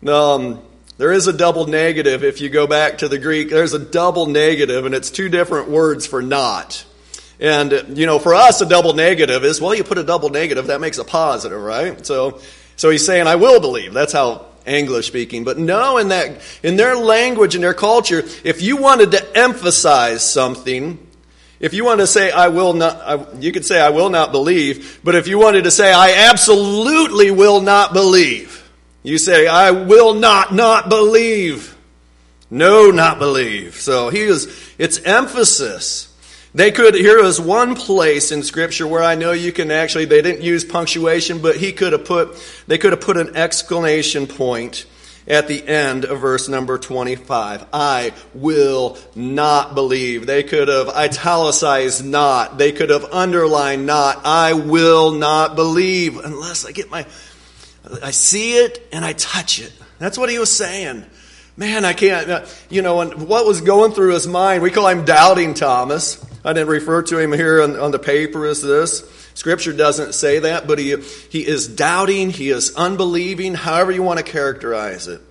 um, 0.08 0.62
there 0.98 1.12
is 1.12 1.28
a 1.28 1.34
double 1.34 1.68
negative 1.68 2.24
if 2.24 2.40
you 2.40 2.50
go 2.50 2.68
back 2.68 3.00
to 3.00 3.10
the 3.10 3.18
Greek. 3.18 3.50
There's 3.50 3.74
a 3.74 3.80
double 3.80 4.28
negative, 4.28 4.86
and 4.86 4.96
it's 4.96 5.10
two 5.10 5.28
different 5.28 5.70
words 5.70 6.08
for 6.08 6.22
not. 6.22 6.86
And, 7.38 7.98
you 7.98 8.06
know, 8.06 8.18
for 8.18 8.34
us, 8.34 8.62
a 8.62 8.66
double 8.66 8.94
negative 8.94 9.44
is, 9.44 9.60
well, 9.60 9.76
you 9.76 9.84
put 9.84 9.98
a 9.98 10.04
double 10.04 10.30
negative, 10.30 10.68
that 10.68 10.80
makes 10.80 10.98
a 11.00 11.04
positive, 11.04 11.62
right? 11.62 12.06
So, 12.06 12.40
so 12.78 12.90
he's 12.90 13.06
saying, 13.06 13.28
I 13.28 13.36
will 13.36 13.60
believe. 13.60 13.94
That's 13.94 14.14
how 14.14 14.46
English 14.66 15.08
speaking. 15.08 15.44
But 15.44 15.58
no, 15.58 15.98
in 15.98 16.10
that, 16.10 16.42
in 16.64 16.76
their 16.76 16.96
language 16.96 17.56
and 17.56 17.64
their 17.64 17.74
culture, 17.74 18.24
if 18.44 18.62
you 18.62 18.78
wanted 18.78 19.12
to 19.12 19.38
emphasize 19.38 20.24
something, 20.30 21.00
if 21.60 21.74
you 21.74 21.86
want 21.86 22.02
to 22.02 22.08
say, 22.08 22.32
I 22.32 22.50
will 22.50 22.74
not, 22.74 22.98
I, 22.98 23.34
you 23.40 23.52
could 23.52 23.66
say, 23.66 23.80
I 23.80 23.90
will 23.90 24.10
not 24.10 24.32
believe, 24.32 25.00
but 25.04 25.16
if 25.16 25.28
you 25.28 25.40
wanted 25.40 25.64
to 25.64 25.72
say, 25.72 25.92
I 25.92 26.30
absolutely 26.30 27.32
will 27.32 27.62
not 27.62 27.94
believe, 27.94 28.70
you 29.04 29.18
say, 29.18 29.48
I 29.48 29.72
will 29.72 30.16
not 30.16 30.54
not 30.54 30.90
believe. 30.90 31.76
No, 32.50 32.92
not 32.92 33.20
believe. 33.20 33.76
So 33.76 34.10
he 34.10 34.22
is, 34.22 34.74
it's 34.78 35.00
emphasis. 35.00 36.15
They 36.56 36.72
could, 36.72 36.96
here 36.96 37.20
is 37.20 37.38
one 37.38 37.76
place 37.76 38.32
in 38.32 38.42
scripture 38.42 38.88
where 38.88 39.04
I 39.04 39.16
know 39.16 39.34
you 39.34 39.52
can 39.52 39.72
actually, 39.72 40.06
they 40.06 40.22
didn't 40.22 40.42
use 40.42 40.64
punctuation, 40.64 41.42
but 41.42 41.58
he 41.58 41.74
could 41.74 41.92
have 41.92 42.06
put, 42.06 42.42
they 42.66 42.78
could 42.78 42.94
have 42.94 43.02
put 43.02 43.18
an 43.18 43.36
exclamation 43.36 44.26
point 44.26 44.86
at 45.28 45.50
the 45.50 45.68
end 45.68 46.06
of 46.06 46.22
verse 46.22 46.48
number 46.48 46.78
25. 46.78 47.66
I 47.74 48.14
will 48.34 48.98
not 49.16 49.76
believe. 49.76 50.28
They 50.28 50.44
could 50.44 50.70
have 50.70 50.88
italicized 50.88 52.06
not. 52.06 52.58
They 52.58 52.72
could 52.72 52.90
have 52.90 53.04
underlined 53.12 53.86
not. 53.86 54.22
I 54.24 54.54
will 54.54 55.12
not 55.12 55.58
believe 55.58 56.18
unless 56.20 56.66
I 56.66 56.72
get 56.72 56.90
my, 56.90 57.06
I 58.02 58.12
see 58.12 58.60
it 58.60 58.88
and 58.94 59.04
I 59.04 59.12
touch 59.12 59.60
it. 59.60 59.74
That's 60.00 60.18
what 60.18 60.30
he 60.30 60.40
was 60.40 60.56
saying. 60.56 61.04
Man, 61.58 61.84
I 61.84 61.92
can't, 61.92 62.48
you 62.70 62.82
know, 62.82 63.02
and 63.02 63.28
what 63.28 63.46
was 63.46 63.60
going 63.60 63.92
through 63.92 64.14
his 64.14 64.26
mind, 64.26 64.64
we 64.64 64.72
call 64.72 64.88
him 64.88 65.04
doubting 65.04 65.54
Thomas. 65.54 66.26
I 66.46 66.54
didn't 66.54 66.70
refer 66.70 67.02
to 67.02 67.18
him 67.18 67.34
here 67.34 67.62
on, 67.62 67.76
on 67.78 67.92
the 67.92 68.00
paper 68.00 68.46
as 68.46 68.62
this. 68.62 69.04
Scripture 69.34 69.74
doesn't 69.74 70.14
say 70.14 70.40
that, 70.40 70.68
but 70.68 70.80
he, 70.80 70.96
he 71.30 71.46
is 71.46 71.68
doubting, 71.68 72.30
he 72.30 72.52
is 72.52 72.76
unbelieving, 72.76 73.56
however 73.56 73.92
you 73.92 74.04
want 74.04 74.20
to 74.20 74.24
characterize 74.24 75.08
it. 75.08 75.22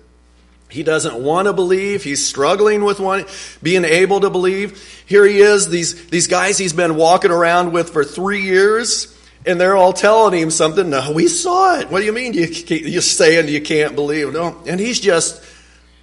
He 0.69 0.83
doesn't 0.83 1.15
want 1.15 1.45
to 1.45 1.53
believe. 1.53 2.03
He's 2.03 2.25
struggling 2.25 2.83
with 2.83 2.99
one, 2.99 3.25
being 3.63 3.85
able 3.85 4.19
to 4.19 4.29
believe. 4.29 5.03
Here 5.05 5.25
he 5.25 5.39
is, 5.39 5.69
these, 5.69 6.07
these 6.07 6.27
guys 6.27 6.57
he's 6.57 6.73
been 6.73 6.97
walking 6.97 7.31
around 7.31 7.71
with 7.71 7.91
for 7.91 8.03
three 8.03 8.41
years, 8.41 9.17
and 9.45 9.61
they're 9.61 9.77
all 9.77 9.93
telling 9.93 10.37
him 10.37 10.51
something. 10.51 10.89
No, 10.89 11.13
we 11.13 11.27
saw 11.27 11.79
it. 11.79 11.89
What 11.89 11.99
do 11.99 12.05
you 12.05 12.13
mean 12.13 12.33
you, 12.33 12.47
you're 12.47 13.01
saying 13.01 13.47
you 13.47 13.61
can't 13.61 13.95
believe? 13.95 14.33
No. 14.33 14.61
And 14.67 14.79
he's 14.79 14.99
just, 14.99 15.41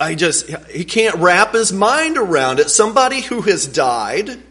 I 0.00 0.14
just, 0.14 0.49
he 0.71 0.85
can't 0.85 1.16
wrap 1.16 1.52
his 1.52 1.73
mind 1.73 2.16
around 2.16 2.61
it. 2.61 2.71
Somebody 2.71 3.21
who 3.21 3.42
has 3.42 3.66
died, 3.66 4.42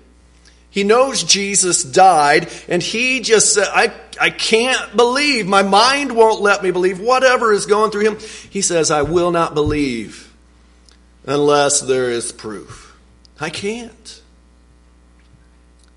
he 0.71 0.85
knows 0.85 1.23
Jesus 1.23 1.83
died, 1.83 2.49
and 2.69 2.81
he 2.81 3.19
just 3.19 3.53
said, 3.53 3.67
I, 3.69 3.93
I 4.19 4.29
can't 4.29 4.95
believe. 4.95 5.45
My 5.45 5.63
mind 5.63 6.13
won't 6.13 6.41
let 6.41 6.63
me 6.63 6.71
believe. 6.71 6.99
Whatever 6.99 7.51
is 7.51 7.65
going 7.65 7.91
through 7.91 8.09
him, 8.09 8.17
he 8.49 8.61
says, 8.61 8.89
I 8.89 9.01
will 9.01 9.31
not 9.31 9.53
believe 9.53 10.33
unless 11.25 11.81
there 11.81 12.09
is 12.09 12.31
proof. 12.31 12.97
I 13.37 13.49
can't. 13.49 14.21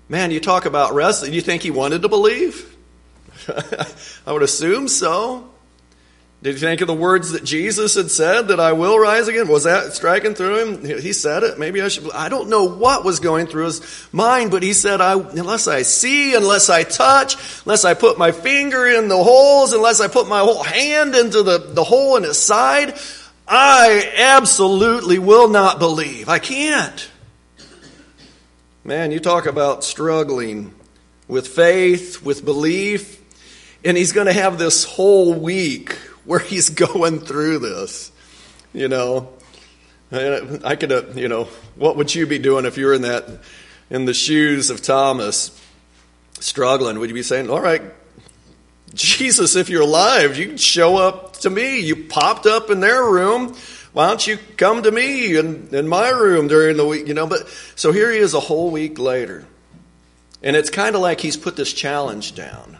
Man, 0.09 0.31
you 0.31 0.41
talk 0.41 0.65
about 0.65 0.93
wrestling. 0.93 1.31
You 1.31 1.41
think 1.41 1.63
he 1.63 1.71
wanted 1.71 2.01
to 2.01 2.09
believe? 2.09 2.75
I 4.27 4.33
would 4.33 4.43
assume 4.43 4.89
so. 4.89 5.49
Did 6.45 6.53
you 6.53 6.59
think 6.59 6.81
of 6.81 6.87
the 6.87 6.93
words 6.93 7.31
that 7.31 7.43
Jesus 7.43 7.95
had 7.95 8.11
said 8.11 8.49
that 8.49 8.59
I 8.59 8.73
will 8.73 8.99
rise 8.99 9.27
again? 9.27 9.47
Was 9.47 9.63
that 9.63 9.93
striking 9.93 10.35
through 10.35 10.59
him? 10.59 11.01
He 11.01 11.11
said 11.11 11.41
it. 11.41 11.57
Maybe 11.57 11.81
I 11.81 11.87
should. 11.87 12.11
I 12.11 12.29
don't 12.29 12.49
know 12.49 12.65
what 12.65 13.03
was 13.03 13.19
going 13.19 13.47
through 13.47 13.65
his 13.65 14.07
mind, 14.11 14.51
but 14.51 14.61
he 14.61 14.73
said, 14.73 15.01
I, 15.01 15.13
unless 15.13 15.67
I 15.67 15.81
see, 15.81 16.35
unless 16.35 16.69
I 16.69 16.83
touch, 16.83 17.35
unless 17.63 17.83
I 17.83 17.95
put 17.95 18.19
my 18.19 18.31
finger 18.31 18.85
in 18.85 19.07
the 19.07 19.17
holes, 19.17 19.73
unless 19.73 19.99
I 19.99 20.07
put 20.07 20.27
my 20.27 20.41
whole 20.41 20.61
hand 20.61 21.15
into 21.15 21.41
the, 21.41 21.57
the 21.57 21.83
hole 21.83 22.15
in 22.15 22.21
his 22.21 22.37
side, 22.37 22.95
I 23.47 24.13
absolutely 24.15 25.17
will 25.17 25.49
not 25.49 25.79
believe. 25.79 26.29
I 26.29 26.37
can't. 26.37 27.09
Man, 28.83 29.11
you 29.11 29.19
talk 29.19 29.47
about 29.47 29.83
struggling 29.83 30.75
with 31.27 31.47
faith, 31.47 32.21
with 32.21 32.45
belief, 32.45 33.19
and 33.83 33.97
he's 33.97 34.11
going 34.11 34.27
to 34.27 34.33
have 34.33 34.59
this 34.59 34.83
whole 34.83 35.33
week 35.33 35.97
where 36.25 36.39
he's 36.39 36.69
going 36.69 37.19
through 37.19 37.59
this. 37.59 38.11
You 38.73 38.87
know, 38.87 39.29
I 40.11 40.75
could, 40.75 40.91
have, 40.91 41.17
you 41.17 41.27
know, 41.27 41.45
what 41.75 41.97
would 41.97 42.13
you 42.13 42.27
be 42.27 42.39
doing 42.39 42.65
if 42.65 42.77
you 42.77 42.85
were 42.85 42.93
in 42.93 43.03
that, 43.03 43.25
in 43.89 44.05
the 44.05 44.13
shoes 44.13 44.69
of 44.69 44.81
Thomas, 44.81 45.59
struggling? 46.39 46.99
Would 46.99 47.09
you 47.09 47.15
be 47.15 47.23
saying, 47.23 47.49
"All 47.49 47.61
right, 47.61 47.81
Jesus, 48.93 49.55
if 49.55 49.69
you're 49.69 49.81
alive, 49.81 50.37
you 50.37 50.47
can 50.47 50.57
show 50.57 50.97
up 50.97 51.33
to 51.37 51.49
me. 51.49 51.79
You 51.79 52.05
popped 52.05 52.45
up 52.45 52.69
in 52.69 52.79
their 52.79 53.03
room. 53.03 53.55
Why 53.93 54.07
don't 54.07 54.25
you 54.25 54.37
come 54.57 54.83
to 54.83 54.91
me 54.91 55.37
in, 55.37 55.69
in 55.71 55.87
my 55.87 56.09
room 56.09 56.47
during 56.47 56.77
the 56.77 56.85
week? 56.85 57.07
You 57.07 57.13
know, 57.13 57.27
but 57.27 57.47
so 57.75 57.91
here 57.91 58.11
he 58.11 58.17
is 58.17 58.33
a 58.33 58.39
whole 58.39 58.71
week 58.71 58.99
later. 58.99 59.45
And 60.43 60.55
it's 60.55 60.69
kind 60.69 60.95
of 60.95 61.01
like 61.01 61.21
he's 61.21 61.37
put 61.37 61.55
this 61.55 61.73
challenge 61.73 62.35
down. 62.35 62.77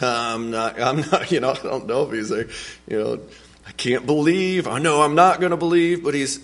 I'm 0.00 0.50
not, 0.50 0.80
I'm 0.80 1.00
not, 1.00 1.30
you 1.30 1.40
know, 1.40 1.50
I 1.50 1.62
don't 1.62 1.86
know 1.86 2.04
if 2.04 2.12
he's 2.12 2.30
a, 2.30 2.46
you 2.88 3.02
know, 3.02 3.20
I 3.66 3.72
can't 3.72 4.06
believe. 4.06 4.66
I 4.66 4.78
know 4.78 5.02
I'm 5.02 5.14
not 5.14 5.40
going 5.40 5.50
to 5.50 5.56
believe, 5.56 6.02
but 6.02 6.14
he's, 6.14 6.40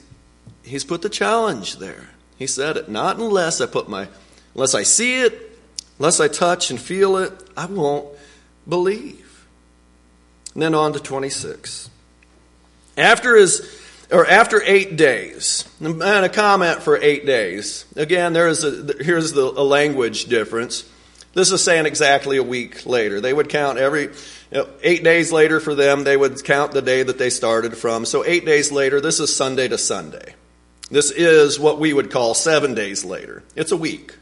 he's 0.63 0.85
put 0.85 1.03
the 1.03 1.09
challenge 1.09 1.77
there. 1.77 2.09
He 2.37 2.47
said 2.47 2.77
it, 2.77 2.89
not 2.89 3.17
unless 3.17 3.61
I 3.61 3.67
put 3.67 3.89
my, 3.89 4.09
unless 4.55 4.75
I 4.75 4.83
see 4.83 5.21
it, 5.21 5.59
unless 5.99 6.21
I 6.21 6.29
touch 6.29 6.71
and 6.71 6.81
feel 6.81 7.17
it, 7.19 7.33
I 7.57 7.67
won't 7.67 8.09
believe. 8.67 9.47
And 10.55 10.63
then 10.63 10.75
on 10.75 10.93
to 10.95 11.01
26. 11.01 11.91
After 12.97 13.37
his, 13.37 13.81
or 14.11 14.27
after 14.27 14.63
eight 14.65 14.97
days, 14.97 15.69
and 15.81 16.03
a 16.03 16.29
comment 16.29 16.83
for 16.83 16.97
eight 16.97 17.27
days. 17.27 17.85
Again, 17.97 18.33
there 18.33 18.49
is 18.49 18.65
a, 18.65 18.95
here's 19.03 19.33
the, 19.33 19.43
a 19.43 19.63
language 19.63 20.25
difference. 20.25 20.89
This 21.33 21.53
is 21.53 21.63
saying 21.63 21.87
exactly 21.87 22.39
a 22.39 22.43
week 22.43 22.87
later. 22.87 23.21
They 23.21 23.33
would 23.33 23.49
count 23.49 23.79
every, 23.79 24.03
you 24.03 24.11
know, 24.53 24.69
eight 24.83 25.05
days 25.05 25.31
later 25.31 25.61
for 25.61 25.75
them, 25.75 26.03
they 26.03 26.17
would 26.17 26.43
count 26.43 26.73
the 26.73 26.83
day 26.83 27.03
that 27.03 27.19
they 27.19 27.31
started 27.31 27.77
from. 27.77 28.05
So 28.05 28.25
eight 28.25 28.45
days 28.45 28.73
later, 28.73 29.01
this 29.01 29.21
is 29.21 29.35
Sunday 29.35 29.69
to 29.69 29.79
Sunday. 29.79 30.35
This 30.91 31.13
is 31.13 31.61
what 31.61 31.79
we 31.79 31.93
would 31.93 32.11
call 32.11 32.35
seven 32.35 32.75
days 32.75 33.05
later. 33.05 33.45
It's 33.55 33.71
a 33.71 33.77
week. 33.77 34.17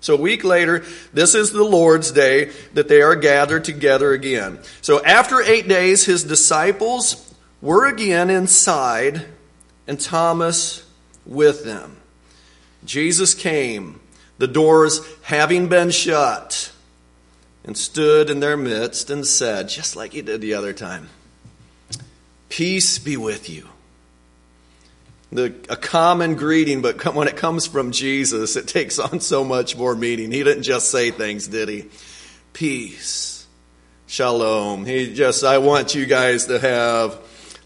So 0.00 0.14
a 0.14 0.20
week 0.20 0.42
later, 0.44 0.84
this 1.12 1.34
is 1.34 1.52
the 1.52 1.64
Lord's 1.64 2.10
day 2.10 2.50
that 2.74 2.88
they 2.88 3.02
are 3.02 3.16
gathered 3.16 3.64
together 3.64 4.12
again. 4.12 4.58
So 4.80 5.04
after 5.04 5.40
eight 5.40 5.68
days, 5.68 6.04
his 6.04 6.24
disciples 6.24 7.34
were 7.60 7.86
again 7.86 8.30
inside 8.30 9.26
and 9.86 10.00
Thomas 10.00 10.84
with 11.24 11.64
them. 11.64 11.96
Jesus 12.84 13.34
came 13.34 14.00
the 14.38 14.46
doors 14.46 15.00
having 15.22 15.68
been 15.68 15.90
shut, 15.90 16.72
and 17.64 17.76
stood 17.76 18.30
in 18.30 18.40
their 18.40 18.56
midst 18.56 19.10
and 19.10 19.26
said, 19.26 19.68
just 19.68 19.94
like 19.94 20.12
he 20.12 20.22
did 20.22 20.40
the 20.40 20.54
other 20.54 20.72
time, 20.72 21.10
Peace 22.48 22.98
be 22.98 23.16
with 23.16 23.50
you. 23.50 23.68
The, 25.30 25.54
a 25.68 25.76
common 25.76 26.36
greeting, 26.36 26.80
but 26.80 27.04
when 27.14 27.28
it 27.28 27.36
comes 27.36 27.66
from 27.66 27.92
Jesus, 27.92 28.56
it 28.56 28.66
takes 28.66 28.98
on 28.98 29.20
so 29.20 29.44
much 29.44 29.76
more 29.76 29.94
meaning. 29.94 30.32
He 30.32 30.42
didn't 30.42 30.62
just 30.62 30.90
say 30.90 31.10
things, 31.10 31.46
did 31.48 31.68
he? 31.68 31.84
Peace, 32.54 33.46
shalom. 34.06 34.86
He 34.86 35.12
just, 35.12 35.44
I 35.44 35.58
want 35.58 35.94
you 35.94 36.06
guys 36.06 36.46
to 36.46 36.58
have 36.58 37.18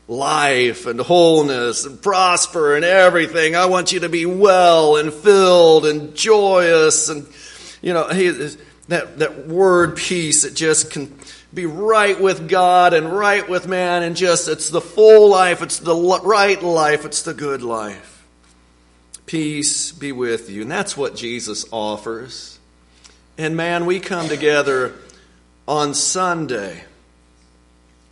life 0.08 0.86
and 0.86 1.00
wholeness 1.00 1.86
and 1.86 2.00
prosper 2.00 2.76
and 2.76 2.84
everything. 2.84 3.56
I 3.56 3.66
want 3.66 3.92
you 3.92 4.00
to 4.00 4.08
be 4.08 4.26
well 4.26 4.96
and 4.96 5.12
filled 5.12 5.86
and 5.86 6.14
joyous. 6.14 7.08
And, 7.08 7.26
you 7.80 7.92
know, 7.92 8.08
he, 8.08 8.28
that, 8.88 9.18
that 9.18 9.46
word 9.46 9.96
peace, 9.96 10.44
it 10.44 10.54
just 10.54 10.90
can 10.90 11.16
be 11.54 11.66
right 11.66 12.20
with 12.20 12.48
God 12.48 12.94
and 12.94 13.12
right 13.12 13.46
with 13.48 13.68
man, 13.68 14.02
and 14.02 14.16
just 14.16 14.48
it's 14.48 14.70
the 14.70 14.80
full 14.80 15.28
life, 15.28 15.62
it's 15.62 15.78
the 15.78 15.94
right 15.94 16.62
life, 16.62 17.04
it's 17.04 17.22
the 17.22 17.34
good 17.34 17.62
life. 17.62 18.26
Peace 19.26 19.92
be 19.92 20.12
with 20.12 20.50
you. 20.50 20.62
And 20.62 20.70
that's 20.70 20.96
what 20.96 21.14
Jesus 21.14 21.64
offers. 21.70 22.58
And 23.38 23.56
man, 23.56 23.86
we 23.86 24.00
come 24.00 24.28
together 24.28 24.94
on 25.66 25.94
Sunday 25.94 26.84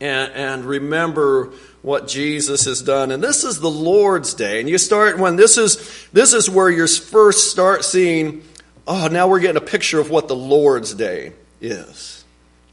and, 0.00 0.32
and 0.32 0.64
remember 0.64 1.52
what 1.82 2.06
Jesus 2.06 2.64
has 2.66 2.82
done. 2.82 3.10
And 3.10 3.22
this 3.22 3.44
is 3.44 3.60
the 3.60 3.70
Lord's 3.70 4.34
Day. 4.34 4.60
And 4.60 4.68
you 4.68 4.78
start 4.78 5.18
when 5.18 5.36
this 5.36 5.56
is 5.56 6.08
this 6.12 6.32
is 6.32 6.48
where 6.50 6.70
you 6.70 6.86
first 6.86 7.50
start 7.50 7.84
seeing, 7.84 8.42
oh, 8.86 9.08
now 9.08 9.28
we're 9.28 9.40
getting 9.40 9.56
a 9.56 9.66
picture 9.66 10.00
of 10.00 10.10
what 10.10 10.28
the 10.28 10.36
Lord's 10.36 10.94
Day 10.94 11.32
is. 11.60 12.24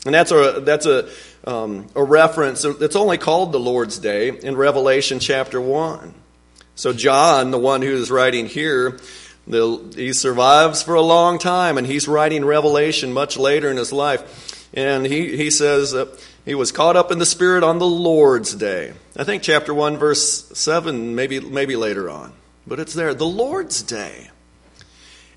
And 0.05 0.13
that's 0.13 0.31
a 0.31 0.61
that's 0.61 0.85
a 0.85 1.09
um, 1.45 1.87
a 1.95 2.03
reference. 2.03 2.65
It's 2.65 2.95
only 2.95 3.17
called 3.17 3.51
the 3.51 3.59
Lord's 3.59 3.99
Day 3.99 4.29
in 4.29 4.57
Revelation 4.57 5.19
chapter 5.19 5.61
one. 5.61 6.13
So 6.75 6.93
John, 6.93 7.51
the 7.51 7.57
one 7.57 7.81
who 7.81 7.93
is 7.93 8.11
writing 8.11 8.45
here, 8.45 8.99
the, 9.47 9.93
he 9.95 10.13
survives 10.13 10.83
for 10.83 10.93
a 10.93 11.01
long 11.01 11.39
time, 11.39 11.77
and 11.77 11.87
he's 11.87 12.07
writing 12.07 12.45
Revelation 12.45 13.13
much 13.13 13.37
later 13.37 13.71
in 13.71 13.77
his 13.77 13.91
life. 13.91 14.69
And 14.73 15.05
he, 15.05 15.35
he 15.37 15.49
says, 15.49 15.95
uh, 15.95 16.05
he 16.47 16.55
was 16.55 16.71
caught 16.71 16.95
up 16.95 17.11
in 17.11 17.19
the 17.19 17.25
Spirit 17.25 17.61
on 17.61 17.77
the 17.77 17.85
Lord's 17.85 18.55
day. 18.55 18.93
I 19.17 19.25
think 19.25 19.43
chapter 19.43 19.73
1, 19.73 19.97
verse 19.97 20.45
7, 20.57 21.13
maybe, 21.13 21.41
maybe 21.41 21.75
later 21.75 22.09
on. 22.09 22.31
But 22.65 22.79
it's 22.79 22.93
there, 22.93 23.13
the 23.13 23.25
Lord's 23.25 23.83
day. 23.83 24.29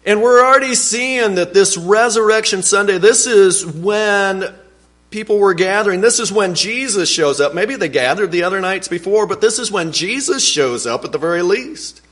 And 0.06 0.22
we're 0.22 0.40
already 0.40 0.76
seeing 0.76 1.34
that 1.34 1.52
this 1.52 1.76
Resurrection 1.76 2.62
Sunday, 2.62 2.98
this 2.98 3.26
is 3.26 3.66
when 3.66 4.54
people 5.10 5.40
were 5.40 5.52
gathering. 5.52 6.00
This 6.00 6.20
is 6.20 6.30
when 6.30 6.54
Jesus 6.54 7.10
shows 7.10 7.40
up. 7.40 7.54
Maybe 7.54 7.74
they 7.74 7.88
gathered 7.88 8.30
the 8.30 8.44
other 8.44 8.60
nights 8.60 8.86
before, 8.86 9.26
but 9.26 9.40
this 9.40 9.58
is 9.58 9.72
when 9.72 9.90
Jesus 9.90 10.46
shows 10.46 10.86
up 10.86 11.04
at 11.04 11.10
the 11.10 11.18
very 11.18 11.42
least. 11.42 12.02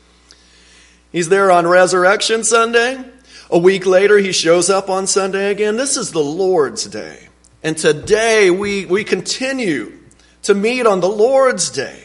He's 1.13 1.29
there 1.29 1.53
on 1.53 1.69
Resurrection 1.69 2.43
Sunday. 2.43 3.05
A 3.49 3.59
week 3.59 3.87
later, 3.87 4.19
he 4.19 4.33
shows 4.33 4.69
up 4.69 4.91
on 4.91 5.07
Sunday 5.07 5.53
again. 5.53 5.77
This 5.77 5.97
is 5.97 6.11
the 6.11 6.19
Lord's 6.19 6.85
Day. 6.87 7.29
And 7.63 7.77
today 7.77 8.51
we, 8.51 8.87
we 8.87 9.05
continue 9.05 9.99
to 10.43 10.55
meet 10.55 10.87
on 10.87 11.01
the 11.01 11.09
Lord's 11.09 11.71
Day. 11.71 12.05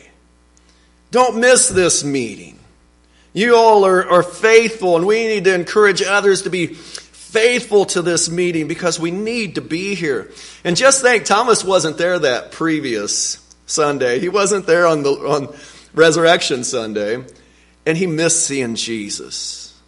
Don't 1.12 1.40
miss 1.40 1.70
this 1.70 2.04
meeting. 2.04 2.60
You 3.34 3.56
all 3.56 3.86
are, 3.86 4.10
are 4.10 4.24
faithful, 4.24 4.96
and 4.96 5.06
we 5.06 5.28
need 5.28 5.44
to 5.46 5.54
encourage 5.54 6.02
others 6.02 6.44
to 6.44 6.50
be 6.50 6.68
faithful 6.68 7.86
to 7.86 8.02
this 8.02 8.30
meeting 8.30 8.68
because 8.68 9.00
we 9.00 9.12
need 9.12 9.56
to 9.56 9.62
be 9.62 9.96
here. 9.96 10.32
And 10.64 10.78
just 10.78 11.02
think, 11.02 11.26
Thomas 11.26 11.64
wasn't 11.64 11.98
there 11.98 12.20
that 12.20 12.52
previous 12.52 13.40
Sunday. 13.66 14.20
He 14.20 14.30
wasn't 14.30 14.68
there 14.68 14.86
on, 14.86 15.02
the, 15.02 15.12
on 15.12 15.56
Resurrection 15.96 16.64
Sunday, 16.64 17.24
and 17.86 17.98
he 17.98 18.06
missed 18.06 18.46
seeing 18.46 18.76
Jesus. 18.76 19.80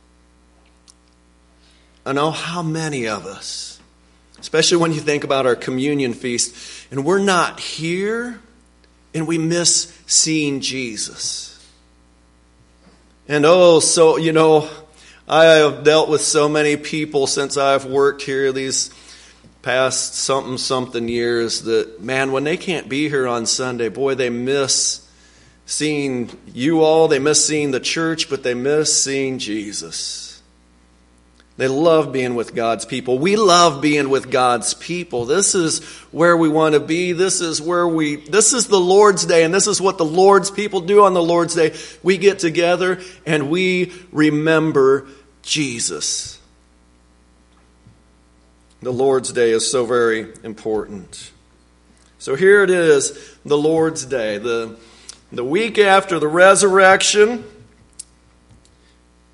I 2.03 2.13
know 2.13 2.31
how 2.31 2.62
many 2.62 3.07
of 3.07 3.25
us 3.25 3.75
especially 4.46 4.78
when 4.78 4.94
you 4.94 5.00
think 5.00 5.24
about 5.24 5.48
our 5.48 5.56
communion 5.56 6.14
feast. 6.14 6.56
And 6.92 7.04
we're 7.04 7.18
not 7.18 7.60
here 7.60 8.40
and 9.12 9.25
we 9.25 9.40
miss 9.40 9.92
seeing 10.06 10.62
Jesus. 10.62 11.68
And 13.28 13.44
oh, 13.44 13.80
so, 13.80 14.18
you 14.18 14.32
know, 14.32 14.70
I 15.28 15.46
have 15.46 15.84
dealt 15.84 16.10
with 16.10 16.22
so 16.22 16.48
many 16.48 16.78
people 16.78 17.25
since 17.25 17.58
I've 17.58 17.86
worked 17.86 18.22
here 18.22 18.52
these 18.52 18.92
past 19.64 20.14
something 20.14 20.60
something 20.60 21.10
years 21.10 21.64
that, 21.64 22.00
man, 22.00 22.32
when 22.32 22.44
they 22.44 22.56
can't 22.56 22.88
be 22.88 23.10
here 23.10 23.28
on 23.28 23.48
Sunday, 23.48 23.90
boy, 23.90 24.14
they 24.14 24.30
miss 24.30 25.10
seeing 25.66 26.30
you 26.54 26.84
all, 26.84 27.08
they 27.08 27.18
miss 27.18 27.44
seeing 27.44 27.72
the 27.72 27.80
church, 27.80 28.30
but 28.30 28.44
they 28.44 28.54
miss 28.54 29.04
seeing 29.04 29.40
Jesus. 29.40 30.25
They 31.57 31.70
love 31.70 32.11
being 32.11 32.35
with 32.35 32.53
God's 32.53 32.83
people. 32.83 33.18
We 33.18 33.37
love 33.37 33.81
being 33.81 34.09
with 34.09 34.29
God's 34.29 34.74
people. 34.74 35.25
This 35.25 35.55
is 35.55 35.81
where 36.11 36.35
we 36.35 36.50
want 36.50 36.74
to 36.74 36.81
be. 36.81 37.13
This 37.13 37.39
is 37.39 37.61
where 37.61 37.87
we, 37.87 38.18
this 38.18 38.51
is 38.51 38.68
the 38.68 38.79
Lord's 38.79 39.25
Day, 39.25 39.44
and 39.44 39.53
this 39.53 39.65
is 39.65 39.79
what 39.79 39.98
the 39.98 40.05
Lord's 40.05 40.51
people 40.51 40.81
do 40.81 41.05
on 41.05 41.13
the 41.13 41.24
Lord's 41.24 41.55
Day. 41.55 41.74
We 42.03 42.18
get 42.18 42.39
together 42.39 43.00
and 43.25 43.50
we 43.50 43.94
remember 44.11 45.07
Jesus. 45.44 46.39
The 48.81 48.91
Lord's 48.91 49.31
Day 49.31 49.51
is 49.51 49.70
so 49.70 49.85
very 49.85 50.33
important. 50.44 51.31
So 52.20 52.35
here 52.35 52.63
it 52.63 52.70
is, 52.70 53.37
the 53.46 53.57
Lord's 53.57 54.05
Day. 54.05 54.39
The, 54.39 54.77
the 55.31 55.46
week 55.46 55.79
after 55.79 56.20
the 56.20 56.27
resurrection, 56.27 57.46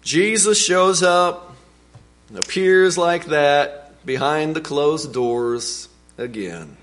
Jesus 0.03 0.63
shows 0.63 1.01
up 1.01 1.50
appears 2.37 2.97
like 2.97 3.25
that 3.25 4.05
behind 4.05 4.55
the 4.55 4.61
closed 4.61 5.13
doors 5.13 5.89
again, 6.17 6.77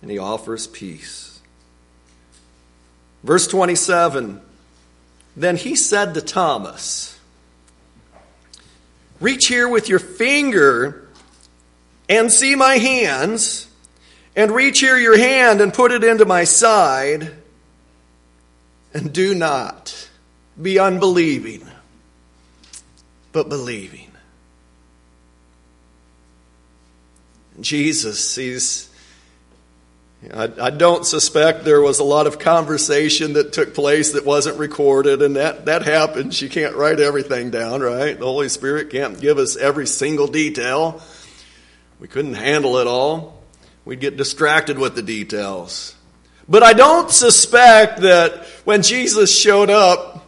and 0.00 0.10
he 0.10 0.18
offers 0.18 0.66
peace. 0.66 1.40
Verse 3.22 3.46
27 3.46 4.40
Then 5.36 5.56
he 5.56 5.74
said 5.74 6.14
to 6.14 6.20
Thomas, 6.20 7.18
Reach 9.20 9.46
here 9.46 9.68
with 9.68 9.88
your 9.88 10.00
finger 10.00 11.08
and 12.08 12.30
see 12.30 12.54
my 12.54 12.74
hands, 12.74 13.68
and 14.34 14.50
reach 14.50 14.80
here 14.80 14.96
your 14.96 15.16
hand 15.16 15.60
and 15.60 15.72
put 15.72 15.92
it 15.92 16.02
into 16.02 16.24
my 16.24 16.44
side, 16.44 17.32
and 18.92 19.12
do 19.12 19.34
not 19.34 20.08
be 20.60 20.78
unbelieving, 20.78 21.66
but 23.32 23.48
believing. 23.48 24.11
Jesus, 27.62 28.34
he's. 28.34 28.88
I, 30.32 30.50
I 30.60 30.70
don't 30.70 31.04
suspect 31.04 31.64
there 31.64 31.80
was 31.80 31.98
a 31.98 32.04
lot 32.04 32.28
of 32.28 32.38
conversation 32.38 33.32
that 33.32 33.52
took 33.52 33.74
place 33.74 34.12
that 34.12 34.24
wasn't 34.24 34.58
recorded, 34.58 35.20
and 35.20 35.34
that, 35.34 35.66
that 35.66 35.82
happens. 35.82 36.40
You 36.40 36.48
can't 36.48 36.76
write 36.76 37.00
everything 37.00 37.50
down, 37.50 37.80
right? 37.80 38.16
The 38.16 38.24
Holy 38.24 38.48
Spirit 38.48 38.90
can't 38.90 39.20
give 39.20 39.38
us 39.38 39.56
every 39.56 39.86
single 39.86 40.28
detail. 40.28 41.02
We 41.98 42.06
couldn't 42.06 42.34
handle 42.34 42.78
it 42.78 42.86
all. 42.86 43.42
We'd 43.84 44.00
get 44.00 44.16
distracted 44.16 44.78
with 44.78 44.94
the 44.94 45.02
details. 45.02 45.96
But 46.48 46.62
I 46.62 46.72
don't 46.72 47.10
suspect 47.10 48.02
that 48.02 48.44
when 48.64 48.82
Jesus 48.82 49.36
showed 49.36 49.70
up, 49.70 50.24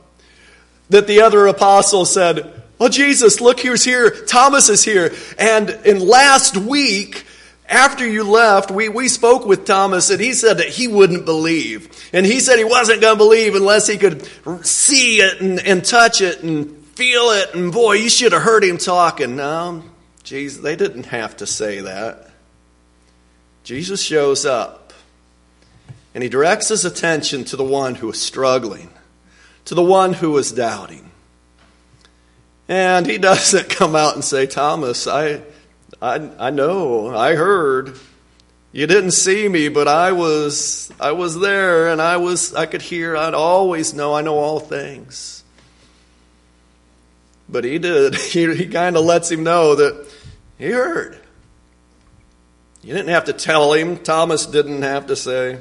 that 0.90 1.06
the 1.06 1.22
other 1.22 1.46
apostles 1.46 2.12
said, 2.12 2.62
Oh, 2.80 2.88
Jesus, 2.88 3.40
look 3.40 3.60
who's 3.60 3.84
here. 3.84 4.10
Thomas 4.10 4.68
is 4.68 4.82
here. 4.82 5.12
And 5.38 5.70
in 5.70 6.00
last 6.00 6.56
week, 6.56 7.23
after 7.68 8.06
you 8.06 8.24
left, 8.24 8.70
we, 8.70 8.88
we 8.88 9.08
spoke 9.08 9.46
with 9.46 9.64
Thomas 9.64 10.10
and 10.10 10.20
he 10.20 10.34
said 10.34 10.58
that 10.58 10.68
he 10.68 10.86
wouldn't 10.86 11.24
believe. 11.24 12.10
And 12.12 12.26
he 12.26 12.40
said 12.40 12.58
he 12.58 12.64
wasn't 12.64 13.00
going 13.00 13.14
to 13.14 13.18
believe 13.18 13.54
unless 13.54 13.86
he 13.86 13.96
could 13.96 14.28
see 14.64 15.20
it 15.20 15.40
and, 15.40 15.58
and 15.60 15.84
touch 15.84 16.20
it 16.20 16.42
and 16.42 16.76
feel 16.88 17.30
it. 17.30 17.54
And 17.54 17.72
boy, 17.72 17.94
you 17.94 18.10
should 18.10 18.32
have 18.32 18.42
heard 18.42 18.64
him 18.64 18.76
talking. 18.76 19.36
No, 19.36 19.82
Jesus, 20.22 20.62
they 20.62 20.76
didn't 20.76 21.06
have 21.06 21.38
to 21.38 21.46
say 21.46 21.80
that. 21.80 22.30
Jesus 23.62 24.02
shows 24.02 24.44
up 24.44 24.92
and 26.14 26.22
he 26.22 26.28
directs 26.28 26.68
his 26.68 26.84
attention 26.84 27.44
to 27.44 27.56
the 27.56 27.64
one 27.64 27.94
who 27.94 28.10
is 28.10 28.20
struggling, 28.20 28.90
to 29.64 29.74
the 29.74 29.82
one 29.82 30.12
who 30.12 30.36
is 30.36 30.52
doubting. 30.52 31.10
And 32.68 33.06
he 33.06 33.16
doesn't 33.18 33.70
come 33.70 33.96
out 33.96 34.14
and 34.14 34.24
say, 34.24 34.46
Thomas, 34.46 35.06
I, 35.06 35.40
I, 36.04 36.48
I 36.48 36.50
know, 36.50 37.16
I 37.16 37.34
heard. 37.34 37.98
You 38.72 38.86
didn't 38.86 39.12
see 39.12 39.48
me, 39.48 39.68
but 39.70 39.88
I 39.88 40.12
was, 40.12 40.92
I 41.00 41.12
was 41.12 41.40
there 41.40 41.88
and 41.88 42.02
I 42.02 42.18
was, 42.18 42.54
I 42.54 42.66
could 42.66 42.82
hear. 42.82 43.16
I'd 43.16 43.32
always 43.32 43.94
know. 43.94 44.14
I 44.14 44.20
know 44.20 44.36
all 44.36 44.60
things. 44.60 45.42
But 47.48 47.64
he 47.64 47.78
did. 47.78 48.14
He, 48.20 48.54
he 48.54 48.66
kind 48.66 48.98
of 48.98 49.04
lets 49.06 49.30
him 49.30 49.44
know 49.44 49.76
that 49.76 50.06
he 50.58 50.66
heard. 50.66 51.18
You 52.82 52.92
didn't 52.92 53.08
have 53.08 53.24
to 53.24 53.32
tell 53.32 53.72
him. 53.72 53.96
Thomas 53.96 54.44
didn't 54.44 54.82
have 54.82 55.06
to 55.06 55.16
say, 55.16 55.58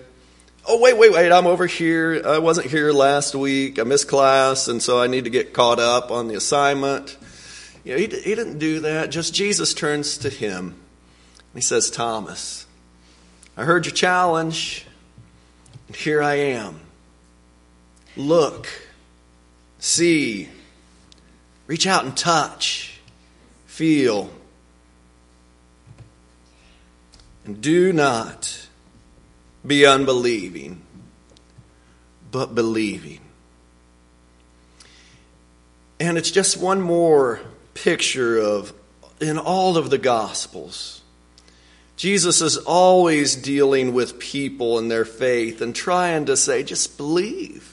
oh, 0.67 0.81
wait, 0.81 0.97
wait, 0.97 1.13
wait, 1.13 1.31
I'm 1.31 1.47
over 1.47 1.67
here. 1.67 2.21
I 2.25 2.39
wasn't 2.39 2.67
here 2.67 2.91
last 2.91 3.33
week. 3.33 3.79
I 3.79 3.83
missed 3.83 4.09
class, 4.09 4.67
and 4.67 4.81
so 4.81 4.99
I 4.99 5.07
need 5.07 5.23
to 5.23 5.29
get 5.29 5.53
caught 5.53 5.79
up 5.79 6.11
on 6.11 6.27
the 6.27 6.35
assignment. 6.35 7.15
You 7.83 7.93
know, 7.93 7.97
he, 7.99 8.07
he 8.07 8.35
didn't 8.35 8.59
do 8.59 8.81
that. 8.81 9.09
Just 9.11 9.33
Jesus 9.33 9.73
turns 9.73 10.17
to 10.19 10.29
him. 10.29 10.75
He 11.53 11.61
says, 11.61 11.91
Thomas, 11.91 12.65
I 13.55 13.63
heard 13.63 13.85
your 13.85 13.93
challenge, 13.93 14.87
and 15.87 15.95
here 15.95 16.23
I 16.23 16.35
am. 16.35 16.79
Look, 18.15 18.67
see, 19.79 20.49
reach 21.67 21.85
out 21.85 22.05
and 22.05 22.15
touch, 22.15 22.99
feel. 23.65 24.31
And 27.45 27.61
do 27.61 27.91
not 27.91 28.67
be 29.65 29.85
unbelieving, 29.85 30.81
but 32.31 32.55
believing. 32.55 33.19
And 35.99 36.17
it's 36.17 36.31
just 36.31 36.57
one 36.57 36.81
more 36.81 37.41
picture 37.73 38.37
of 38.37 38.73
in 39.19 39.37
all 39.37 39.77
of 39.77 39.89
the 39.89 39.97
Gospels. 39.97 41.01
Jesus 41.95 42.41
is 42.41 42.57
always 42.57 43.35
dealing 43.35 43.93
with 43.93 44.19
people 44.19 44.79
and 44.79 44.89
their 44.89 45.05
faith 45.05 45.61
and 45.61 45.75
trying 45.75 46.25
to 46.25 46.35
say, 46.35 46.63
just 46.63 46.97
believe. 46.97 47.69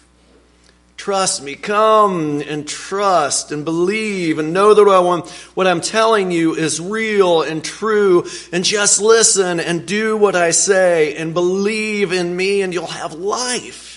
Trust 0.96 1.42
me. 1.42 1.54
Come 1.54 2.42
and 2.42 2.68
trust 2.68 3.52
and 3.52 3.64
believe 3.64 4.38
and 4.38 4.52
know 4.52 4.74
that 4.74 5.30
what 5.54 5.66
I'm 5.66 5.80
telling 5.80 6.30
you 6.30 6.54
is 6.54 6.78
real 6.78 7.40
and 7.40 7.64
true. 7.64 8.26
And 8.52 8.62
just 8.62 9.00
listen 9.00 9.60
and 9.60 9.86
do 9.86 10.18
what 10.18 10.36
I 10.36 10.50
say 10.50 11.16
and 11.16 11.32
believe 11.32 12.12
in 12.12 12.36
me 12.36 12.60
and 12.60 12.74
you'll 12.74 12.86
have 12.86 13.14
life. 13.14 13.89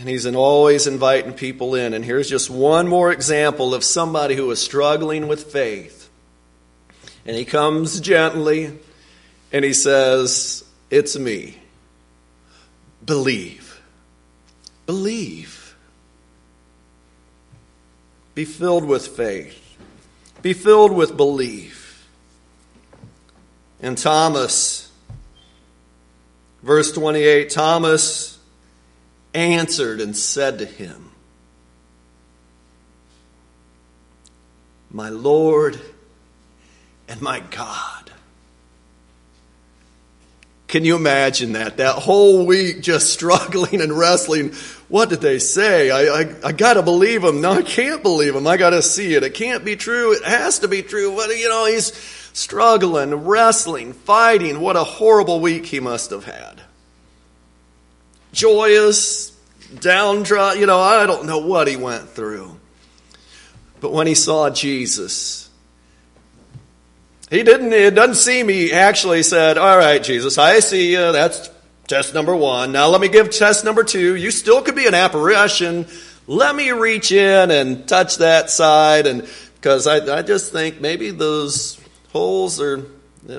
And 0.00 0.08
he's 0.08 0.24
always 0.24 0.86
inviting 0.86 1.34
people 1.34 1.74
in. 1.74 1.92
And 1.92 2.02
here's 2.02 2.30
just 2.30 2.48
one 2.48 2.88
more 2.88 3.12
example 3.12 3.74
of 3.74 3.84
somebody 3.84 4.34
who 4.34 4.50
is 4.50 4.58
struggling 4.58 5.28
with 5.28 5.52
faith. 5.52 6.08
And 7.26 7.36
he 7.36 7.44
comes 7.44 8.00
gently 8.00 8.78
and 9.52 9.62
he 9.62 9.74
says, 9.74 10.64
It's 10.88 11.18
me. 11.18 11.58
Believe. 13.04 13.82
Believe. 14.86 15.76
Be 18.34 18.46
filled 18.46 18.86
with 18.86 19.06
faith. 19.06 19.76
Be 20.40 20.54
filled 20.54 20.92
with 20.92 21.14
belief. 21.14 22.08
And 23.82 23.98
Thomas, 23.98 24.90
verse 26.62 26.90
28, 26.92 27.50
Thomas 27.50 28.39
answered 29.34 30.00
and 30.00 30.16
said 30.16 30.58
to 30.58 30.64
him, 30.64 31.10
My 34.90 35.08
Lord 35.08 35.80
and 37.08 37.20
my 37.20 37.40
God. 37.40 38.10
Can 40.66 40.84
you 40.84 40.94
imagine 40.94 41.52
that? 41.52 41.78
That 41.78 41.96
whole 41.96 42.46
week 42.46 42.80
just 42.80 43.12
struggling 43.12 43.80
and 43.80 43.92
wrestling. 43.96 44.52
What 44.88 45.08
did 45.08 45.20
they 45.20 45.40
say? 45.40 45.90
I, 45.90 46.20
I, 46.20 46.34
I 46.44 46.52
gotta 46.52 46.82
believe 46.82 47.22
them. 47.22 47.40
No, 47.40 47.52
I 47.52 47.62
can't 47.62 48.02
believe 48.02 48.34
them. 48.34 48.46
I 48.46 48.56
gotta 48.56 48.80
see 48.80 49.14
it. 49.14 49.24
It 49.24 49.34
can't 49.34 49.64
be 49.64 49.74
true. 49.74 50.12
It 50.12 50.24
has 50.24 50.60
to 50.60 50.68
be 50.68 50.82
true. 50.82 51.14
But, 51.16 51.36
you 51.36 51.48
know, 51.48 51.66
he's 51.66 51.92
struggling, 52.32 53.14
wrestling, 53.14 53.92
fighting. 53.92 54.60
What 54.60 54.76
a 54.76 54.84
horrible 54.84 55.40
week 55.40 55.66
he 55.66 55.80
must 55.80 56.10
have 56.10 56.24
had. 56.24 56.59
Joyous, 58.32 59.36
downtrodden. 59.80 60.60
You 60.60 60.66
know, 60.66 60.80
I 60.80 61.06
don't 61.06 61.26
know 61.26 61.38
what 61.38 61.68
he 61.68 61.76
went 61.76 62.08
through. 62.08 62.56
But 63.80 63.92
when 63.92 64.06
he 64.06 64.14
saw 64.14 64.50
Jesus, 64.50 65.48
he 67.30 67.42
didn't, 67.42 67.72
it 67.72 67.94
doesn't 67.94 68.16
seem 68.16 68.48
he 68.48 68.72
actually 68.72 69.22
said, 69.22 69.56
All 69.56 69.78
right, 69.78 70.02
Jesus, 70.02 70.36
I 70.36 70.60
see 70.60 70.92
you. 70.92 71.12
That's 71.12 71.50
test 71.86 72.14
number 72.14 72.36
one. 72.36 72.72
Now 72.72 72.88
let 72.88 73.00
me 73.00 73.08
give 73.08 73.30
test 73.30 73.64
number 73.64 73.84
two. 73.84 74.14
You 74.16 74.30
still 74.30 74.62
could 74.62 74.76
be 74.76 74.86
an 74.86 74.94
apparition. 74.94 75.86
Let 76.26 76.54
me 76.54 76.70
reach 76.70 77.10
in 77.10 77.50
and 77.50 77.88
touch 77.88 78.18
that 78.18 78.50
side. 78.50 79.06
And 79.06 79.28
because 79.54 79.86
I, 79.86 80.18
I 80.18 80.22
just 80.22 80.52
think 80.52 80.80
maybe 80.80 81.10
those 81.10 81.80
holes 82.12 82.60
are 82.60 82.82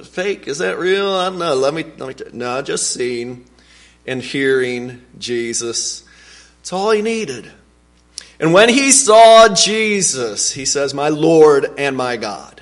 fake. 0.04 0.48
Is 0.48 0.58
that 0.60 0.78
real? 0.78 1.14
I 1.14 1.30
don't 1.30 1.40
know. 1.40 1.56
Let 1.56 1.74
me, 1.74 1.86
let 1.98 2.20
me, 2.20 2.32
no, 2.34 2.62
just 2.62 2.92
seeing 2.92 3.46
and 4.06 4.22
hearing 4.22 5.06
Jesus. 5.18 6.04
It's 6.62 6.74
all 6.74 6.92
he 6.92 7.02
needed. 7.02 7.52
And 8.40 8.54
when 8.54 8.70
he 8.70 8.92
saw 8.92 9.54
Jesus, 9.54 10.52
he 10.52 10.66
says, 10.66 10.94
My 10.94 11.10
Lord 11.10 11.68
and 11.78 11.96
my 11.96 12.18
God. 12.18 12.62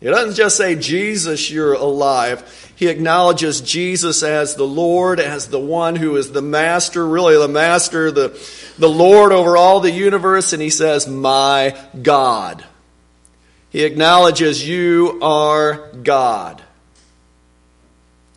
He 0.00 0.06
doesn't 0.06 0.36
just 0.36 0.56
say, 0.56 0.76
Jesus, 0.76 1.50
you're 1.50 1.74
alive. 1.74 2.72
He 2.74 2.88
acknowledges 2.88 3.60
Jesus 3.60 4.22
as 4.22 4.54
the 4.54 4.66
Lord, 4.66 5.20
as 5.20 5.48
the 5.48 5.60
one 5.60 5.96
who 5.96 6.16
is 6.16 6.32
the 6.32 6.40
master, 6.40 7.06
really 7.06 7.36
the 7.36 7.48
master, 7.48 8.10
the, 8.10 8.28
the 8.78 8.88
Lord 8.88 9.32
over 9.32 9.58
all 9.58 9.80
the 9.80 9.90
universe, 9.90 10.54
and 10.54 10.62
he 10.62 10.70
says, 10.70 11.06
My 11.06 11.78
God. 12.00 12.64
He 13.68 13.84
acknowledges 13.84 14.66
you 14.66 15.18
are 15.20 15.92
God. 15.92 16.62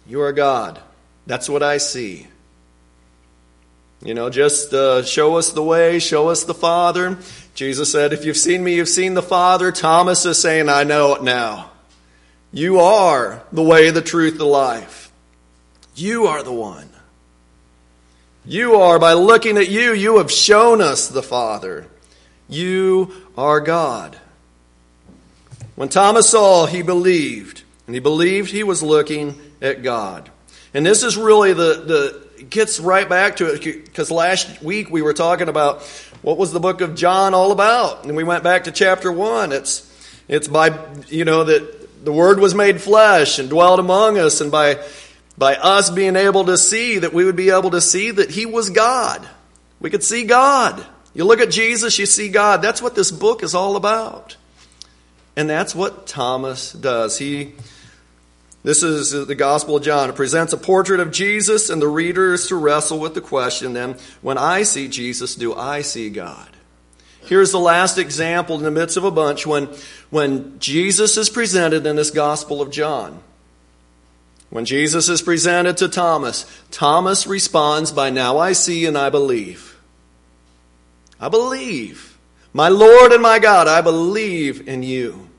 You 0.06 0.22
are 0.22 0.34
God. 0.34 0.82
That's 1.26 1.50
what 1.50 1.64
I 1.64 1.78
see. 1.78 2.28
You 4.04 4.14
know, 4.14 4.30
just 4.30 4.74
uh, 4.74 5.04
show 5.04 5.38
us 5.38 5.52
the 5.52 5.64
way, 5.64 6.00
show 6.00 6.28
us 6.28 6.44
the 6.44 6.54
Father. 6.54 7.18
Jesus 7.56 7.92
said, 7.92 8.12
If 8.12 8.26
you've 8.26 8.36
seen 8.36 8.64
me, 8.64 8.76
you've 8.76 8.90
seen 8.90 9.14
the 9.14 9.22
Father. 9.22 9.72
Thomas 9.72 10.26
is 10.26 10.42
saying, 10.42 10.68
I 10.68 10.84
know 10.84 11.16
it 11.16 11.24
now. 11.24 11.72
You 12.52 12.80
are 12.80 13.42
the 13.52 13.64
way, 13.64 13.92
the 13.92 14.02
truth, 14.02 14.38
the 14.38 14.46
life. 14.46 15.12
You 15.96 16.28
are 16.28 16.44
the 16.44 16.52
one. 16.52 16.90
You 18.46 18.76
are, 18.76 19.00
by 19.00 19.14
looking 19.14 19.58
at 19.58 19.70
you, 19.70 19.94
you 19.94 20.18
have 20.18 20.30
shown 20.30 20.82
us 20.82 21.08
the 21.08 21.24
Father. 21.24 21.88
You 22.50 23.14
are 23.38 23.62
God. 23.62 24.18
When 25.76 25.88
Thomas 25.88 26.30
saw, 26.30 26.66
he 26.66 26.82
believed. 26.82 27.64
And 27.88 27.96
he 27.96 28.02
believed 28.02 28.52
he 28.52 28.64
was 28.64 28.84
looking 28.84 29.40
at 29.62 29.82
God. 29.82 30.30
And 30.74 30.86
this 30.86 31.04
is 31.04 31.18
really 31.18 31.54
the, 31.54 32.24
the 32.38 32.46
gets 32.50 32.80
right 32.80 33.08
back 33.08 33.38
to 33.38 33.54
it 33.54 33.64
because 33.64 34.12
last 34.12 34.62
week 34.62 34.90
we 34.90 35.02
were 35.02 35.14
talking 35.14 35.48
about 35.48 35.84
what 36.22 36.38
was 36.38 36.52
the 36.52 36.60
book 36.60 36.82
of 36.82 36.96
John 36.96 37.34
all 37.34 37.52
about? 37.52 38.06
And 38.06 38.16
we 38.16 38.24
went 38.24 38.44
back 38.44 38.64
to 38.66 38.72
chapter 38.72 39.12
1. 39.12 39.52
It's, 39.52 39.90
it's 40.28 40.48
by, 40.48 40.80
you 41.10 41.26
know, 41.26 41.44
that 41.44 42.06
the 42.06 42.14
Word 42.14 42.40
was 42.40 42.56
made 42.56 42.82
flesh 42.82 43.40
and 43.40 43.50
dwelt 43.50 43.80
among 43.80 44.18
us, 44.18 44.42
and 44.42 44.52
by, 44.52 44.84
by 45.38 45.56
us 45.56 45.90
being 45.90 46.16
able 46.16 46.46
to 46.46 46.58
see, 46.58 47.00
that 47.00 47.14
we 47.14 47.26
would 47.26 47.36
be 47.36 47.50
able 47.50 47.72
to 47.72 47.82
see 47.82 48.12
that 48.12 48.32
He 48.32 48.46
was 48.46 48.70
God. 48.70 49.28
We 49.80 49.90
could 49.90 50.04
see 50.04 50.24
God. 50.24 50.86
You 51.14 51.26
look 51.26 51.40
at 51.40 51.52
Jesus, 51.52 52.00
you 52.00 52.06
see 52.06 52.30
God. 52.30 52.62
That's 52.62 52.82
what 52.82 52.96
this 52.96 53.12
book 53.12 53.44
is 53.44 53.54
all 53.54 53.76
about. 53.76 54.38
And 55.36 55.50
that's 55.50 55.76
what 55.76 56.08
Thomas 56.08 56.74
does. 56.74 57.18
He 57.18 57.54
this 58.63 58.82
is 58.82 59.28
the 59.28 59.36
Gospel 59.36 59.76
of 59.76 59.84
John. 59.84 60.10
It 60.10 60.15
presents 60.15 60.54
a 60.54 60.58
portrait 60.58 61.02
of 61.02 61.12
Jesus, 61.12 61.69
and 61.69 61.82
the 61.82 61.88
reader 61.88 62.34
is 62.34 62.47
to 62.47 62.56
wrestle 62.56 62.99
with 62.99 63.13
the 63.13 63.21
question 63.21 63.73
then, 63.73 63.97
when 64.21 64.38
I 64.38 64.63
see 64.63 64.88
Jesus, 64.88 65.36
do 65.36 65.54
I 65.54 65.82
see 65.82 66.10
God? 66.10 66.49
Here's 67.26 67.52
the 67.52 67.60
last 67.60 67.97
example 67.97 68.56
in 68.58 68.63
the 68.63 68.71
midst 68.71 68.97
of 68.97 69.04
a 69.04 69.12
bunch 69.12 69.45
when, 69.45 69.69
when 70.10 70.60
Jesus 70.60 71.17
is 71.17 71.30
presented 71.30 71.86
in 71.86 71.95
this 71.97 72.12
Gospel 72.12 72.62
of 72.62 72.71
John. 72.71 73.21
When 74.49 74.65
Jesus 74.65 75.10
is 75.10 75.21
presented 75.21 75.78
to 75.78 75.89
Thomas, 75.89 76.45
Thomas 76.69 77.26
responds 77.26 77.91
by, 77.91 78.10
Now 78.12 78.38
I 78.38 78.54
see 78.54 78.86
and 78.86 78.97
I 78.97 79.10
believe. 79.10 79.78
I 81.19 81.28
believe. 81.28 82.17
My 82.54 82.69
Lord 82.69 83.12
and 83.13 83.21
my 83.21 83.39
God, 83.39 83.67
I 83.67 83.82
believe 83.82 84.67
in 84.67 84.84
you. 84.84 85.30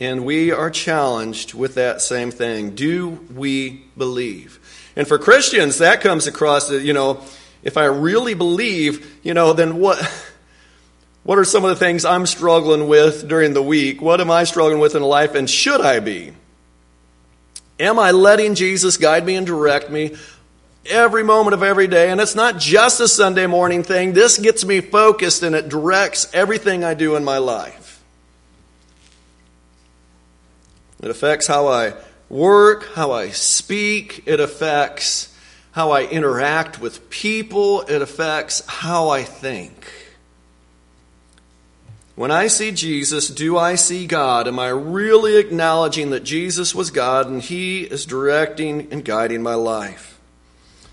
And 0.00 0.24
we 0.24 0.50
are 0.50 0.70
challenged 0.70 1.52
with 1.52 1.74
that 1.74 2.00
same 2.00 2.30
thing. 2.30 2.74
Do 2.74 3.20
we 3.34 3.84
believe? 3.98 4.58
And 4.96 5.06
for 5.06 5.18
Christians, 5.18 5.78
that 5.78 6.00
comes 6.00 6.26
across, 6.26 6.70
you 6.70 6.94
know, 6.94 7.22
if 7.62 7.76
I 7.76 7.84
really 7.84 8.32
believe, 8.32 9.18
you 9.22 9.34
know, 9.34 9.52
then 9.52 9.76
what, 9.76 9.98
what 11.22 11.38
are 11.38 11.44
some 11.44 11.64
of 11.64 11.70
the 11.70 11.76
things 11.76 12.06
I'm 12.06 12.24
struggling 12.24 12.88
with 12.88 13.28
during 13.28 13.52
the 13.52 13.62
week? 13.62 14.00
What 14.00 14.22
am 14.22 14.30
I 14.30 14.44
struggling 14.44 14.80
with 14.80 14.94
in 14.94 15.02
life? 15.02 15.34
And 15.34 15.48
should 15.48 15.82
I 15.82 16.00
be? 16.00 16.32
Am 17.78 17.98
I 17.98 18.10
letting 18.10 18.54
Jesus 18.54 18.96
guide 18.96 19.24
me 19.24 19.36
and 19.36 19.46
direct 19.46 19.90
me 19.90 20.16
every 20.86 21.22
moment 21.22 21.54
of 21.54 21.62
every 21.62 21.86
day? 21.86 22.10
And 22.10 22.20
it's 22.20 22.34
not 22.34 22.58
just 22.58 23.00
a 23.00 23.08
Sunday 23.08 23.46
morning 23.46 23.82
thing. 23.82 24.12
This 24.14 24.38
gets 24.38 24.64
me 24.64 24.80
focused 24.80 25.42
and 25.42 25.54
it 25.54 25.68
directs 25.68 26.28
everything 26.32 26.84
I 26.84 26.94
do 26.94 27.16
in 27.16 27.24
my 27.24 27.38
life. 27.38 27.79
It 31.02 31.10
affects 31.10 31.46
how 31.46 31.68
I 31.68 31.94
work, 32.28 32.92
how 32.94 33.12
I 33.12 33.30
speak. 33.30 34.22
It 34.26 34.40
affects 34.40 35.34
how 35.72 35.90
I 35.92 36.04
interact 36.04 36.80
with 36.80 37.10
people. 37.10 37.82
It 37.82 38.02
affects 38.02 38.64
how 38.66 39.08
I 39.08 39.22
think. 39.22 39.92
When 42.16 42.30
I 42.30 42.48
see 42.48 42.70
Jesus, 42.70 43.28
do 43.28 43.56
I 43.56 43.76
see 43.76 44.06
God? 44.06 44.46
Am 44.46 44.58
I 44.58 44.68
really 44.68 45.38
acknowledging 45.38 46.10
that 46.10 46.22
Jesus 46.22 46.74
was 46.74 46.90
God 46.90 47.26
and 47.28 47.40
He 47.40 47.82
is 47.82 48.04
directing 48.04 48.92
and 48.92 49.02
guiding 49.02 49.42
my 49.42 49.54
life? 49.54 50.20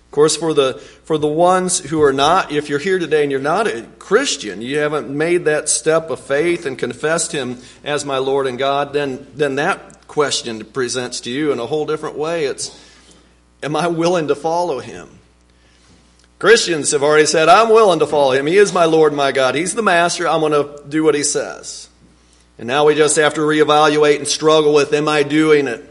Of 0.05 0.11
course, 0.11 0.37
for 0.37 0.53
the, 0.53 0.75
for 0.75 1.17
the 1.17 1.27
ones 1.27 1.79
who 1.79 2.01
are 2.01 2.13
not, 2.13 2.53
if 2.53 2.69
you're 2.69 2.79
here 2.79 2.97
today 2.97 3.23
and 3.23 3.31
you're 3.31 3.41
not 3.41 3.67
a 3.67 3.85
Christian, 3.99 4.61
you 4.61 4.77
haven't 4.77 5.09
made 5.09 5.45
that 5.45 5.67
step 5.67 6.09
of 6.09 6.21
faith 6.21 6.65
and 6.65 6.79
confessed 6.79 7.33
Him 7.33 7.57
as 7.83 8.05
my 8.05 8.19
Lord 8.19 8.47
and 8.47 8.57
God, 8.57 8.93
then, 8.93 9.27
then 9.35 9.55
that 9.55 9.96
question 10.17 10.65
presents 10.65 11.21
to 11.21 11.29
you 11.29 11.51
in 11.51 11.59
a 11.59 11.65
whole 11.67 11.85
different 11.85 12.17
way. 12.17 12.45
It's, 12.45 12.75
am 13.61 13.75
I 13.75 13.85
willing 13.85 14.29
to 14.29 14.35
follow 14.35 14.79
Him? 14.79 15.19
Christians 16.39 16.89
have 16.89 17.03
already 17.03 17.27
said, 17.27 17.49
I'm 17.49 17.69
willing 17.69 17.99
to 17.99 18.07
follow 18.07 18.31
Him. 18.31 18.47
He 18.47 18.57
is 18.57 18.73
my 18.73 18.85
Lord 18.85 19.13
my 19.13 19.31
God. 19.31 19.53
He's 19.53 19.75
the 19.75 19.83
Master. 19.83 20.27
I'm 20.27 20.39
going 20.39 20.53
to 20.53 20.81
do 20.89 21.03
what 21.03 21.13
He 21.13 21.21
says. 21.21 21.87
And 22.57 22.65
now 22.65 22.85
we 22.85 22.95
just 22.95 23.15
have 23.17 23.35
to 23.35 23.41
reevaluate 23.41 24.17
and 24.17 24.27
struggle 24.27 24.73
with, 24.73 24.91
am 24.91 25.07
I 25.07 25.21
doing 25.21 25.67
it? 25.67 25.81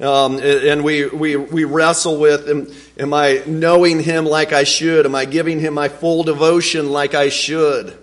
Um, 0.00 0.38
and 0.38 0.84
we, 0.84 1.06
we, 1.06 1.34
we 1.34 1.64
wrestle 1.64 2.20
with 2.20 2.48
am, 2.48 2.72
am 2.96 3.12
I 3.12 3.42
knowing 3.44 4.00
Him 4.00 4.24
like 4.24 4.52
I 4.52 4.62
should? 4.62 5.04
Am 5.04 5.16
I 5.16 5.24
giving 5.24 5.58
Him 5.58 5.74
my 5.74 5.88
full 5.88 6.22
devotion 6.22 6.92
like 6.92 7.14
I 7.14 7.28
should? 7.28 7.98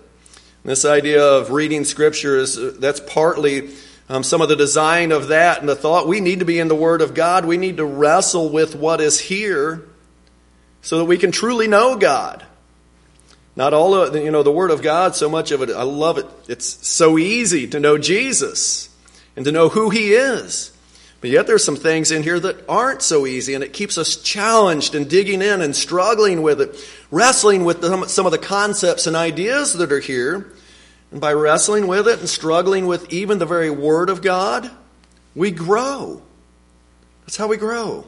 This 0.66 0.84
idea 0.84 1.24
of 1.26 1.50
reading 1.50 1.84
Scripture 1.84 2.36
is 2.36 2.78
that's 2.78 3.00
partly 3.00 3.70
um, 4.12 4.22
some 4.22 4.42
of 4.42 4.50
the 4.50 4.56
design 4.56 5.10
of 5.10 5.28
that 5.28 5.60
and 5.60 5.68
the 5.68 5.74
thought 5.74 6.06
we 6.06 6.20
need 6.20 6.40
to 6.40 6.44
be 6.44 6.58
in 6.58 6.68
the 6.68 6.74
Word 6.74 7.00
of 7.00 7.14
God. 7.14 7.46
We 7.46 7.56
need 7.56 7.78
to 7.78 7.84
wrestle 7.86 8.50
with 8.50 8.76
what 8.76 9.00
is 9.00 9.18
here 9.18 9.88
so 10.82 10.98
that 10.98 11.06
we 11.06 11.16
can 11.16 11.32
truly 11.32 11.66
know 11.66 11.96
God. 11.96 12.44
Not 13.56 13.72
all 13.72 13.94
of 13.94 14.14
you 14.14 14.30
know 14.30 14.42
the 14.42 14.52
Word 14.52 14.70
of 14.70 14.82
God. 14.82 15.16
So 15.16 15.30
much 15.30 15.50
of 15.50 15.62
it, 15.62 15.70
I 15.70 15.84
love 15.84 16.18
it. 16.18 16.26
It's 16.46 16.86
so 16.86 17.16
easy 17.16 17.66
to 17.68 17.80
know 17.80 17.96
Jesus 17.96 18.94
and 19.34 19.46
to 19.46 19.52
know 19.52 19.70
who 19.70 19.88
He 19.88 20.12
is. 20.12 20.76
But 21.22 21.30
yet 21.30 21.46
there's 21.46 21.64
some 21.64 21.76
things 21.76 22.10
in 22.10 22.22
here 22.22 22.38
that 22.38 22.68
aren't 22.68 23.00
so 23.00 23.26
easy, 23.26 23.54
and 23.54 23.64
it 23.64 23.72
keeps 23.72 23.96
us 23.96 24.16
challenged 24.16 24.94
and 24.94 25.08
digging 25.08 25.40
in 25.40 25.62
and 25.62 25.74
struggling 25.74 26.42
with 26.42 26.60
it, 26.60 26.76
wrestling 27.10 27.64
with 27.64 27.82
some 28.10 28.26
of 28.26 28.32
the 28.32 28.38
concepts 28.38 29.06
and 29.06 29.16
ideas 29.16 29.72
that 29.72 29.90
are 29.90 30.00
here. 30.00 30.52
And 31.12 31.20
by 31.20 31.32
wrestling 31.32 31.86
with 31.86 32.08
it 32.08 32.18
and 32.18 32.28
struggling 32.28 32.86
with 32.86 33.12
even 33.12 33.38
the 33.38 33.46
very 33.46 33.70
Word 33.70 34.10
of 34.10 34.22
God, 34.22 34.70
we 35.34 35.50
grow. 35.50 36.22
That's 37.20 37.36
how 37.36 37.46
we 37.46 37.56
grow. 37.56 38.04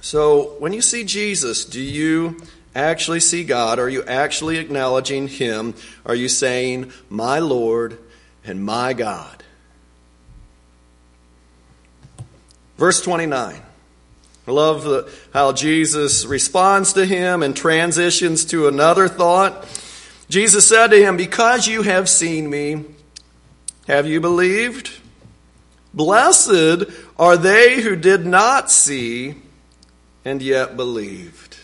So 0.00 0.56
when 0.58 0.72
you 0.72 0.82
see 0.82 1.04
Jesus, 1.04 1.64
do 1.64 1.80
you 1.80 2.40
actually 2.74 3.20
see 3.20 3.44
God? 3.44 3.78
Are 3.78 3.88
you 3.88 4.02
actually 4.04 4.58
acknowledging 4.58 5.28
Him? 5.28 5.74
Are 6.04 6.14
you 6.14 6.28
saying, 6.28 6.92
My 7.10 7.38
Lord 7.38 7.98
and 8.44 8.64
my 8.64 8.94
God? 8.94 9.42
Verse 12.78 13.00
29. 13.02 13.62
I 14.48 14.52
love 14.52 14.84
the, 14.84 15.10
how 15.32 15.52
Jesus 15.52 16.24
responds 16.24 16.92
to 16.92 17.04
him 17.04 17.42
and 17.42 17.56
transitions 17.56 18.44
to 18.46 18.68
another 18.68 19.08
thought. 19.08 19.66
Jesus 20.28 20.66
said 20.66 20.88
to 20.88 21.00
him, 21.00 21.16
Because 21.16 21.66
you 21.66 21.82
have 21.82 22.08
seen 22.08 22.50
me, 22.50 22.84
have 23.86 24.06
you 24.06 24.20
believed? 24.20 24.90
Blessed 25.94 26.84
are 27.18 27.36
they 27.36 27.80
who 27.80 27.96
did 27.96 28.26
not 28.26 28.70
see 28.70 29.36
and 30.24 30.42
yet 30.42 30.76
believed. 30.76 31.56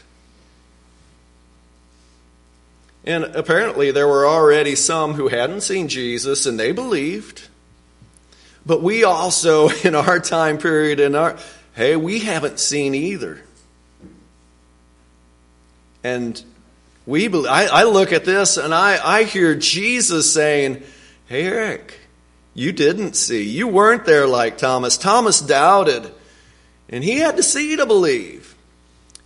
And 3.04 3.24
apparently, 3.24 3.90
there 3.90 4.06
were 4.06 4.26
already 4.26 4.76
some 4.76 5.14
who 5.14 5.28
hadn't 5.28 5.62
seen 5.62 5.88
Jesus 5.88 6.46
and 6.46 6.58
they 6.58 6.70
believed. 6.70 7.48
But 8.64 8.80
we 8.80 9.02
also, 9.02 9.68
in 9.84 9.94
our 9.94 10.20
time 10.20 10.58
period, 10.58 11.00
in 11.00 11.14
our 11.14 11.36
hey, 11.74 11.96
we 11.96 12.20
haven't 12.20 12.60
seen 12.60 12.94
either. 12.94 13.42
And 16.04 16.42
we, 17.06 17.28
I, 17.46 17.66
I 17.66 17.82
look 17.84 18.12
at 18.12 18.24
this 18.24 18.56
and 18.56 18.74
I, 18.74 18.98
I 19.04 19.24
hear 19.24 19.54
Jesus 19.54 20.32
saying, 20.32 20.82
"Hey, 21.26 21.46
Eric, 21.46 21.98
you 22.54 22.72
didn't 22.72 23.14
see. 23.14 23.42
You 23.42 23.66
weren't 23.68 24.04
there 24.04 24.26
like 24.26 24.58
Thomas. 24.58 24.96
Thomas 24.96 25.40
doubted, 25.40 26.12
and 26.88 27.02
he 27.02 27.18
had 27.18 27.36
to 27.36 27.42
see 27.42 27.76
to 27.76 27.86
believe. 27.86 28.54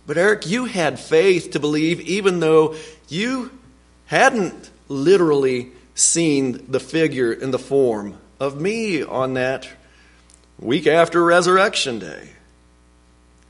But 0.05 0.17
Eric, 0.17 0.47
you 0.47 0.65
had 0.65 0.99
faith 0.99 1.51
to 1.51 1.59
believe, 1.59 1.99
even 2.01 2.39
though 2.39 2.75
you 3.09 3.51
hadn't 4.05 4.71
literally 4.87 5.71
seen 5.93 6.65
the 6.71 6.79
figure 6.79 7.33
in 7.33 7.51
the 7.51 7.59
form 7.59 8.17
of 8.39 8.59
me 8.59 9.03
on 9.03 9.33
that 9.33 9.67
week 10.59 10.87
after 10.87 11.23
Resurrection 11.23 11.99
Day. 11.99 12.29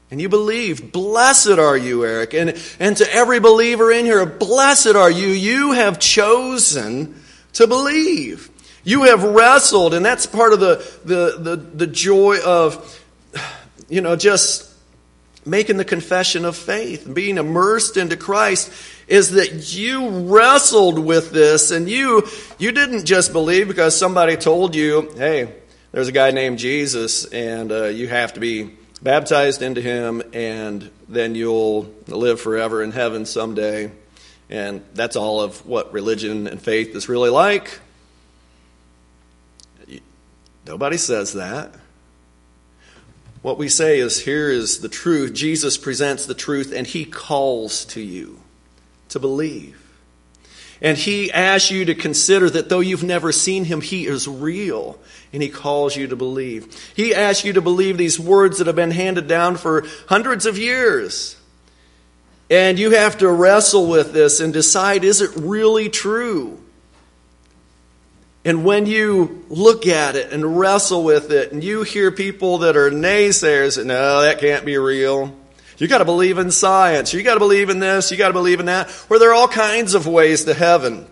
And 0.10 0.22
you 0.22 0.30
believe, 0.30 0.92
blessed 0.92 1.60
are 1.60 1.76
you, 1.76 2.06
Eric. 2.06 2.34
And, 2.34 2.62
and 2.80 2.96
to 2.98 3.14
every 3.14 3.40
believer 3.40 3.92
in 3.92 4.06
here, 4.06 4.26
blessed 4.26 4.96
are 4.96 5.12
you. 5.12 5.28
You 5.28 5.74
have 5.74 6.00
chosen 6.00 7.22
to 7.54 7.68
believe. 7.68 8.50
You 8.86 9.04
have 9.04 9.22
wrestled, 9.24 9.94
and 9.94 10.06
that's 10.06 10.26
part 10.26 10.54
of 10.54 10.62
the, 10.62 10.76
the, 11.04 11.38
the, 11.38 11.56
the 11.58 11.88
joy 11.88 12.38
of, 12.46 13.04
you 13.90 14.00
know, 14.00 14.16
just 14.16 14.74
making 15.46 15.78
the 15.78 15.86
confession 15.86 16.46
of 16.46 16.56
faith, 16.56 17.12
being 17.14 17.38
immersed 17.38 17.98
into 17.98 18.16
Christ 18.16 18.72
is 19.08 19.32
that 19.32 19.74
you 19.74 20.10
wrestled 20.10 21.00
with 21.00 21.32
this 21.32 21.72
and 21.72 21.90
you 21.90 22.28
you 22.60 22.74
didn't 22.74 23.06
just 23.06 23.32
believe 23.32 23.70
because 23.70 23.98
somebody 23.98 24.36
told 24.36 24.76
you, 24.76 25.10
"Hey, 25.16 25.54
there's 25.94 26.10
a 26.10 26.12
guy 26.12 26.32
named 26.32 26.60
Jesus 26.60 27.26
and 27.26 27.72
uh, 27.72 27.86
you 27.86 28.10
have 28.10 28.34
to 28.34 28.42
be 28.42 28.72
baptized 29.02 29.62
into 29.62 29.82
him 29.82 30.22
and 30.34 30.90
then 31.08 31.36
you'll 31.36 31.94
live 32.08 32.42
forever 32.42 32.84
in 32.84 32.92
heaven 32.92 33.26
someday." 33.26 33.92
And 34.50 34.82
that's 34.94 35.16
all 35.16 35.42
of 35.42 35.66
what 35.66 35.92
religion 35.92 36.48
and 36.48 36.62
faith 36.62 36.96
is 36.96 37.10
really 37.10 37.30
like. 37.30 37.80
Nobody 40.66 40.98
says 40.98 41.34
that. 41.34 41.74
What 43.42 43.58
we 43.58 43.70
say 43.70 44.00
is 44.00 44.20
here 44.20 44.50
is 44.50 44.80
the 44.80 44.90
truth. 44.90 45.34
Jesus 45.34 45.78
presents 45.78 46.26
the 46.26 46.34
truth 46.34 46.74
and 46.76 46.86
he 46.86 47.06
calls 47.06 47.86
to 47.86 48.02
you 48.02 48.42
to 49.10 49.20
believe. 49.20 49.87
And 50.82 50.98
he 50.98 51.32
asks 51.32 51.72
you 51.72 51.86
to 51.86 51.96
consider 51.96 52.50
that 52.50 52.70
though 52.70 52.80
you've 52.80 53.04
never 53.04 53.32
seen 53.32 53.66
him, 53.66 53.82
he 53.82 54.06
is 54.06 54.28
real. 54.28 55.00
And 55.34 55.42
he 55.42 55.50
calls 55.50 55.96
you 55.96 56.08
to 56.08 56.16
believe. 56.16 56.92
He 56.96 57.14
asks 57.14 57.44
you 57.44 57.54
to 57.54 57.62
believe 57.62 57.98
these 57.98 58.20
words 58.20 58.60
that 58.60 58.68
have 58.68 58.76
been 58.76 58.92
handed 58.92 59.28
down 59.28 59.58
for 59.58 59.86
hundreds 60.08 60.46
of 60.46 60.58
years. 60.58 61.36
And 62.50 62.80
you 62.80 62.92
have 62.92 63.18
to 63.18 63.30
wrestle 63.30 63.88
with 63.88 64.14
this 64.14 64.40
and 64.40 64.54
decide 64.54 65.04
is 65.04 65.22
it 65.22 65.32
really 65.36 65.90
true? 65.90 66.62
And 68.46 68.64
when 68.64 68.86
you 68.86 69.44
look 69.50 69.88
at 69.88 70.16
it 70.16 70.32
and 70.32 70.58
wrestle 70.58 71.04
with 71.04 71.32
it, 71.32 71.52
and 71.52 71.62
you 71.62 71.84
hear 71.84 72.12
people 72.12 72.60
that 72.60 72.78
are 72.78 72.90
naysayers, 72.90 73.84
no, 73.84 74.22
that 74.22 74.40
can't 74.40 74.66
be 74.66 74.78
real. 74.78 75.36
You 75.78 75.88
got 75.88 76.00
to 76.00 76.06
believe 76.06 76.40
in 76.40 76.50
science. 76.50 77.14
You 77.14 77.22
got 77.22 77.36
to 77.36 77.40
believe 77.40 77.70
in 77.70 77.80
this. 77.80 78.12
You 78.12 78.18
got 78.18 78.30
to 78.30 78.34
believe 78.34 78.60
in 78.60 78.66
that. 78.66 78.90
Where 78.90 79.20
there 79.20 79.30
are 79.32 79.36
all 79.36 79.48
kinds 79.48 79.94
of 79.94 80.08
ways 80.08 80.46
to 80.46 80.54
heaven. 80.54 81.08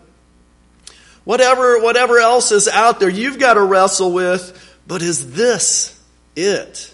Whatever, 1.23 1.81
whatever 1.81 2.19
else 2.19 2.51
is 2.51 2.67
out 2.67 2.99
there, 2.99 3.09
you've 3.09 3.39
got 3.39 3.55
to 3.55 3.61
wrestle 3.61 4.11
with. 4.11 4.61
But 4.87 5.01
is 5.01 5.33
this 5.33 5.99
it? 6.35 6.91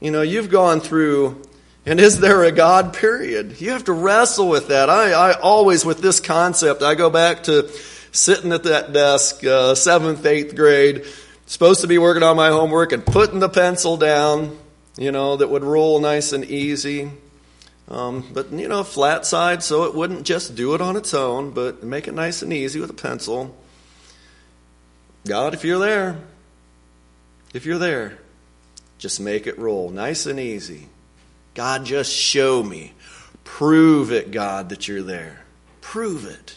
You 0.00 0.10
know, 0.10 0.22
you've 0.22 0.50
gone 0.50 0.80
through, 0.80 1.42
and 1.86 2.00
is 2.00 2.18
there 2.18 2.42
a 2.42 2.50
God? 2.50 2.92
Period. 2.92 3.60
You 3.60 3.70
have 3.70 3.84
to 3.84 3.92
wrestle 3.92 4.48
with 4.48 4.68
that. 4.68 4.90
I, 4.90 5.12
I 5.12 5.32
always, 5.40 5.84
with 5.84 6.00
this 6.00 6.18
concept, 6.18 6.82
I 6.82 6.96
go 6.96 7.08
back 7.08 7.44
to 7.44 7.68
sitting 8.10 8.52
at 8.52 8.64
that 8.64 8.92
desk, 8.92 9.44
uh, 9.44 9.74
seventh, 9.74 10.26
eighth 10.26 10.56
grade, 10.56 11.06
supposed 11.46 11.82
to 11.82 11.86
be 11.86 11.98
working 11.98 12.22
on 12.24 12.36
my 12.36 12.48
homework 12.48 12.92
and 12.92 13.06
putting 13.06 13.38
the 13.38 13.48
pencil 13.48 13.96
down 13.96 14.58
you 14.96 15.12
know, 15.12 15.36
that 15.36 15.48
would 15.50 15.64
roll 15.64 16.00
nice 16.00 16.32
and 16.32 16.44
easy. 16.44 17.10
Um, 17.88 18.24
but, 18.32 18.52
you 18.52 18.68
know, 18.68 18.84
flat 18.84 19.26
side 19.26 19.62
so 19.62 19.84
it 19.84 19.94
wouldn't 19.94 20.24
just 20.24 20.54
do 20.54 20.74
it 20.74 20.80
on 20.80 20.96
its 20.96 21.12
own, 21.14 21.50
but 21.50 21.82
make 21.82 22.08
it 22.08 22.14
nice 22.14 22.42
and 22.42 22.52
easy 22.52 22.80
with 22.80 22.90
a 22.90 22.94
pencil. 22.94 23.56
God, 25.26 25.54
if 25.54 25.64
you're 25.64 25.78
there, 25.78 26.18
if 27.54 27.66
you're 27.66 27.78
there, 27.78 28.18
just 28.98 29.20
make 29.20 29.46
it 29.46 29.58
roll 29.58 29.90
nice 29.90 30.26
and 30.26 30.38
easy. 30.40 30.88
God, 31.54 31.84
just 31.84 32.12
show 32.12 32.62
me. 32.62 32.94
Prove 33.44 34.12
it, 34.12 34.30
God, 34.30 34.68
that 34.70 34.88
you're 34.88 35.02
there. 35.02 35.42
Prove 35.80 36.24
it. 36.24 36.56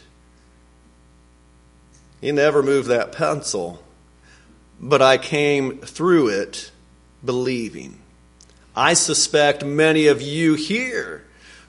He 2.21 2.32
never 2.32 2.63
moved 2.63 2.88
that 2.88 3.12
pencil, 3.12 3.84
but 4.80 5.02
I 5.02 5.17
came 5.17 5.80
through 5.80 6.30
it 6.30 6.71
believing. 7.24 8.00
I 8.76 8.94
suspect 8.94 9.64
many 9.64 10.08
of 10.08 10.22
you 10.22 10.56
here 10.56 11.24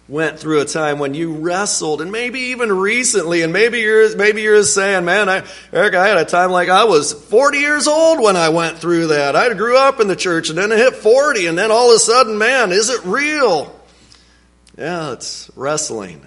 went 0.09 0.38
through 0.38 0.61
a 0.61 0.64
time 0.64 0.99
when 0.99 1.14
you 1.14 1.33
wrestled 1.33 2.01
and 2.01 2.12
maybe 2.12 2.38
even 2.38 2.71
recently 2.71 3.42
and 3.42 3.53
maybe 3.53 3.81
you're 3.81 4.16
maybe 4.16 4.40
you're 4.40 4.62
saying 4.62 5.05
man 5.05 5.29
I, 5.29 5.42
eric 5.73 5.95
i 5.95 6.07
had 6.07 6.16
a 6.16 6.25
time 6.25 6.53
like 6.53 6.69
i 6.69 6.85
was 6.85 7.12
40 7.12 7.59
years 7.59 7.88
old 7.88 8.21
when 8.21 8.37
i 8.37 8.51
went 8.51 8.79
through 8.79 9.09
that. 9.09 9.35
I 9.35 9.53
grew 9.55 9.77
up 9.77 9.99
in 9.99 10.07
the 10.07 10.14
church 10.14 10.49
and 10.49 10.57
then 10.57 10.71
i 10.71 10.77
hit 10.77 10.95
40 10.95 11.49
and 11.49 11.59
then 11.59 11.73
all 11.73 11.90
of 11.90 11.97
a 11.97 11.99
sudden 11.99 12.38
man 12.38 12.71
is 12.71 12.88
it 12.88 13.05
real? 13.05 13.75
Yeah 14.79 15.12
it's 15.12 15.51
wrestling 15.57 16.25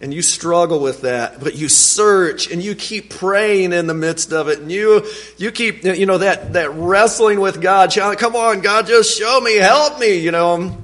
and 0.00 0.12
you 0.12 0.20
struggle 0.20 0.80
with 0.80 1.02
that 1.02 1.40
but 1.40 1.54
you 1.54 1.68
search 1.68 2.50
and 2.50 2.62
you 2.62 2.74
keep 2.74 3.10
praying 3.10 3.72
in 3.72 3.86
the 3.86 3.94
midst 3.94 4.32
of 4.32 4.48
it 4.48 4.58
and 4.58 4.70
you 4.70 5.04
you 5.38 5.50
keep 5.50 5.84
you 5.84 6.06
know 6.06 6.18
that 6.18 6.52
that 6.52 6.70
wrestling 6.72 7.40
with 7.40 7.62
god 7.62 7.90
come 8.18 8.36
on 8.36 8.60
god 8.60 8.86
just 8.86 9.18
show 9.18 9.40
me 9.40 9.56
help 9.56 9.98
me 9.98 10.18
you 10.18 10.30
know 10.30 10.76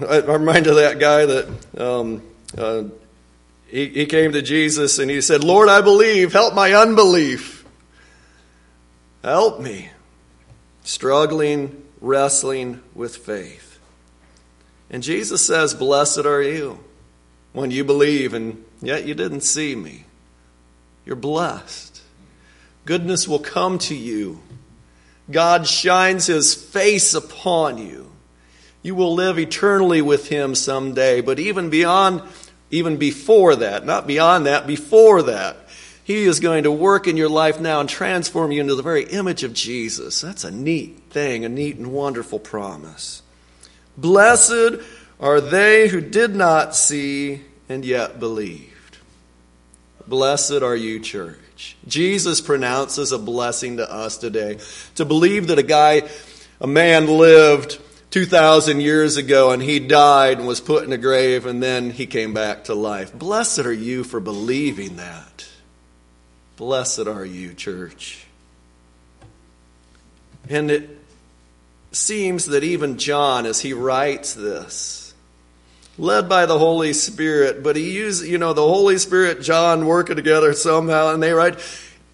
I'm 0.00 0.26
reminded 0.26 0.70
of 0.70 0.76
that 0.76 0.98
guy 0.98 1.26
that 1.26 1.80
um, 1.80 2.22
uh, 2.56 2.84
he, 3.66 3.88
he 3.88 4.06
came 4.06 4.32
to 4.32 4.42
Jesus 4.42 4.98
and 4.98 5.10
he 5.10 5.20
said, 5.20 5.44
Lord, 5.44 5.68
I 5.68 5.82
believe, 5.82 6.32
help 6.32 6.54
my 6.54 6.72
unbelief. 6.72 7.64
Help 9.22 9.60
me. 9.60 9.90
Struggling, 10.82 11.82
wrestling 12.00 12.82
with 12.94 13.16
faith. 13.16 13.78
And 14.90 15.02
Jesus 15.02 15.46
says, 15.46 15.74
Blessed 15.74 16.26
are 16.26 16.42
you 16.42 16.78
when 17.54 17.70
you 17.70 17.84
believe, 17.84 18.34
and 18.34 18.62
yet 18.82 19.06
you 19.06 19.14
didn't 19.14 19.40
see 19.40 19.74
me. 19.74 20.04
You're 21.06 21.16
blessed. 21.16 22.02
Goodness 22.84 23.26
will 23.26 23.38
come 23.38 23.78
to 23.78 23.94
you. 23.94 24.40
God 25.30 25.66
shines 25.66 26.26
his 26.26 26.54
face 26.54 27.14
upon 27.14 27.78
you. 27.78 28.10
You 28.82 28.94
will 28.94 29.14
live 29.14 29.38
eternally 29.38 30.02
with 30.02 30.28
him 30.28 30.54
someday. 30.54 31.22
But 31.22 31.38
even 31.38 31.70
beyond, 31.70 32.22
even 32.70 32.98
before 32.98 33.56
that, 33.56 33.86
not 33.86 34.06
beyond 34.06 34.44
that, 34.44 34.66
before 34.66 35.22
that, 35.22 35.56
he 36.02 36.24
is 36.24 36.40
going 36.40 36.64
to 36.64 36.70
work 36.70 37.06
in 37.06 37.16
your 37.16 37.30
life 37.30 37.58
now 37.58 37.80
and 37.80 37.88
transform 37.88 38.52
you 38.52 38.60
into 38.60 38.74
the 38.74 38.82
very 38.82 39.04
image 39.04 39.42
of 39.42 39.54
Jesus. 39.54 40.20
That's 40.20 40.44
a 40.44 40.50
neat 40.50 41.00
thing, 41.08 41.46
a 41.46 41.48
neat 41.48 41.76
and 41.76 41.92
wonderful 41.92 42.38
promise. 42.38 43.22
Blessed 43.96 44.82
are 45.20 45.40
they 45.40 45.88
who 45.88 46.00
did 46.00 46.34
not 46.34 46.74
see 46.74 47.42
and 47.68 47.84
yet 47.84 48.20
believed. 48.20 48.98
Blessed 50.06 50.62
are 50.62 50.76
you, 50.76 51.00
church. 51.00 51.76
Jesus 51.86 52.40
pronounces 52.40 53.12
a 53.12 53.18
blessing 53.18 53.78
to 53.78 53.90
us 53.90 54.18
today. 54.18 54.58
To 54.96 55.04
believe 55.04 55.46
that 55.48 55.58
a 55.58 55.62
guy, 55.62 56.02
a 56.60 56.66
man 56.66 57.06
lived 57.06 57.80
2,000 58.10 58.80
years 58.80 59.16
ago 59.16 59.50
and 59.50 59.62
he 59.62 59.78
died 59.78 60.38
and 60.38 60.46
was 60.46 60.60
put 60.60 60.84
in 60.84 60.92
a 60.92 60.98
grave 60.98 61.46
and 61.46 61.62
then 61.62 61.90
he 61.90 62.06
came 62.06 62.34
back 62.34 62.64
to 62.64 62.74
life. 62.74 63.12
Blessed 63.12 63.60
are 63.60 63.72
you 63.72 64.04
for 64.04 64.20
believing 64.20 64.96
that. 64.96 65.48
Blessed 66.56 67.06
are 67.06 67.24
you, 67.24 67.54
church. 67.54 68.26
And 70.48 70.70
it 70.70 70.98
seems 71.92 72.46
that 72.46 72.62
even 72.62 72.98
John, 72.98 73.46
as 73.46 73.60
he 73.60 73.72
writes 73.72 74.34
this, 74.34 75.03
led 75.96 76.28
by 76.28 76.46
the 76.46 76.58
Holy 76.58 76.92
Spirit, 76.92 77.62
but 77.62 77.76
he 77.76 77.92
uses, 77.92 78.28
you 78.28 78.38
know, 78.38 78.52
the 78.52 78.62
Holy 78.62 78.98
Spirit, 78.98 79.42
John 79.42 79.86
working 79.86 80.16
together 80.16 80.52
somehow, 80.52 81.12
and 81.12 81.22
they 81.22 81.32
write, 81.32 81.58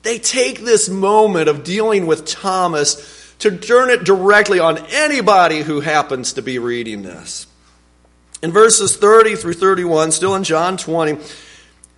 they 0.03 0.19
take 0.19 0.61
this 0.61 0.89
moment 0.89 1.49
of 1.49 1.65
dealing 1.65 2.07
with 2.07 2.27
Thomas 2.27 3.35
to 3.39 3.57
turn 3.57 3.91
it 3.91 4.05
directly 4.05 4.59
on 4.61 4.79
anybody 4.91 5.63
who 5.63 5.81
happens 5.81 6.35
to 6.35 6.43
be 6.43 6.59
reading 6.59 7.03
this. 7.03 7.47
In 8.43 8.53
verses 8.53 8.97
30 8.97 9.37
through 9.37 9.55
31, 9.55 10.13
still 10.13 10.35
in 10.35 10.45
John 10.45 10.77
20, 10.77 11.19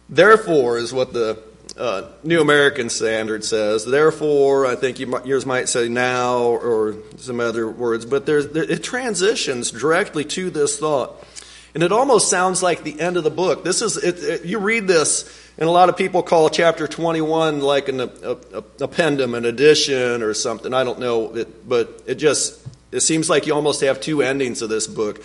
therefore 0.09 0.79
is 0.79 0.93
what 0.93 1.13
the 1.13 1.43
uh, 1.77 2.11
New 2.23 2.41
American 2.41 2.89
Standard 2.91 3.45
says. 3.45 3.85
Therefore, 3.85 4.67
I 4.67 4.75
think 4.75 4.99
you, 4.99 5.21
yours 5.25 5.47
might 5.47 5.69
say 5.69 5.89
now 5.89 6.39
or 6.39 6.97
some 7.17 7.41
other 7.41 7.69
words, 7.69 8.05
but 8.05 8.29
it 8.29 8.83
transitions 8.83 9.71
directly 9.71 10.25
to 10.25 10.51
this 10.51 10.79
thought. 10.79 11.25
And 11.75 11.83
it 11.83 11.93
almost 11.93 12.29
sounds 12.29 12.63
like 12.63 12.83
the 12.83 13.01
end 13.01 13.17
of 13.17 13.25
the 13.25 13.31
book. 13.31 13.65
This 13.65 13.81
is, 13.81 13.97
it, 13.97 14.23
it, 14.23 14.45
you 14.45 14.59
read 14.59 14.87
this 14.87 15.25
and 15.59 15.69
a 15.69 15.73
lot 15.73 15.89
of 15.89 15.97
people 15.97 16.23
call 16.23 16.49
chapter 16.49 16.89
21 16.89 17.61
like 17.61 17.89
an 17.89 17.99
appendum, 17.99 19.37
an 19.37 19.45
addition 19.45 20.23
or 20.23 20.35
something. 20.35 20.73
I 20.73 20.83
don't 20.83 20.99
know, 20.99 21.35
it, 21.37 21.69
but 21.69 22.03
it 22.07 22.15
just 22.15 22.59
it 22.91 23.01
seems 23.01 23.29
like 23.29 23.47
you 23.47 23.55
almost 23.55 23.83
have 23.83 24.01
two 24.01 24.23
endings 24.23 24.63
of 24.63 24.71
this 24.71 24.87
book. 24.87 25.23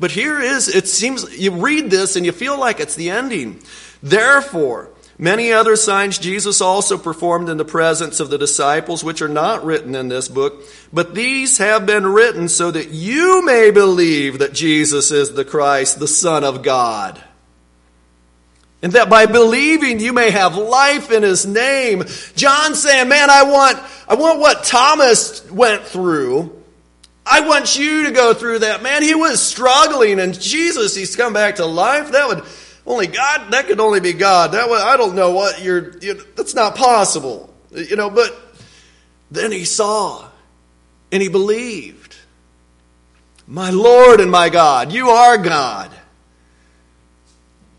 But 0.00 0.10
here 0.10 0.40
is 0.40 0.74
it 0.74 0.88
seems 0.88 1.38
you 1.38 1.52
read 1.52 1.90
this 1.90 2.16
and 2.16 2.24
you 2.24 2.32
feel 2.32 2.58
like 2.58 2.80
it's 2.80 2.94
the 2.94 3.10
ending. 3.10 3.60
Therefore, 4.02 4.90
many 5.18 5.52
other 5.52 5.76
signs 5.76 6.18
Jesus 6.18 6.60
also 6.60 6.96
performed 6.96 7.48
in 7.48 7.56
the 7.56 7.64
presence 7.64 8.20
of 8.20 8.30
the 8.30 8.38
disciples 8.38 9.04
which 9.04 9.20
are 9.20 9.28
not 9.28 9.64
written 9.64 9.94
in 9.94 10.08
this 10.08 10.28
book, 10.28 10.62
but 10.92 11.14
these 11.14 11.58
have 11.58 11.84
been 11.84 12.06
written 12.06 12.48
so 12.48 12.70
that 12.70 12.90
you 12.90 13.44
may 13.44 13.70
believe 13.70 14.38
that 14.38 14.52
Jesus 14.52 15.10
is 15.10 15.34
the 15.34 15.44
Christ, 15.44 15.98
the 15.98 16.08
Son 16.08 16.44
of 16.44 16.62
God 16.62 17.22
and 18.82 18.92
that 18.92 19.10
by 19.10 19.26
believing 19.26 20.00
you 20.00 20.12
may 20.12 20.30
have 20.30 20.56
life 20.56 21.10
in 21.10 21.22
his 21.22 21.46
name. 21.46 22.04
John 22.36 22.74
saying, 22.74 23.08
man, 23.08 23.28
I 23.30 23.42
want, 23.42 23.78
I 24.08 24.14
want 24.14 24.38
what 24.38 24.64
Thomas 24.64 25.48
went 25.50 25.82
through. 25.82 26.54
I 27.26 27.40
want 27.40 27.78
you 27.78 28.04
to 28.04 28.12
go 28.12 28.34
through 28.34 28.60
that. 28.60 28.82
Man, 28.82 29.02
he 29.02 29.14
was 29.14 29.42
struggling 29.42 30.20
and 30.20 30.38
Jesus, 30.38 30.94
he's 30.94 31.16
come 31.16 31.32
back 31.32 31.56
to 31.56 31.66
life. 31.66 32.12
That 32.12 32.28
would, 32.28 32.44
only 32.88 33.06
God, 33.06 33.52
that 33.52 33.66
could 33.66 33.80
only 33.80 34.00
be 34.00 34.14
God. 34.14 34.52
That 34.52 34.68
would, 34.68 34.80
I 34.80 34.96
don't 34.96 35.14
know 35.14 35.32
what 35.32 35.62
you're, 35.62 35.98
you, 35.98 36.14
that's 36.34 36.54
not 36.54 36.74
possible. 36.74 37.54
You 37.70 37.96
know, 37.96 38.08
but 38.08 38.34
then 39.30 39.52
he 39.52 39.64
saw 39.64 40.26
and 41.12 41.22
he 41.22 41.28
believed. 41.28 42.16
My 43.46 43.70
Lord 43.70 44.20
and 44.20 44.30
my 44.30 44.48
God, 44.48 44.90
you 44.90 45.10
are 45.10 45.36
God. 45.36 45.90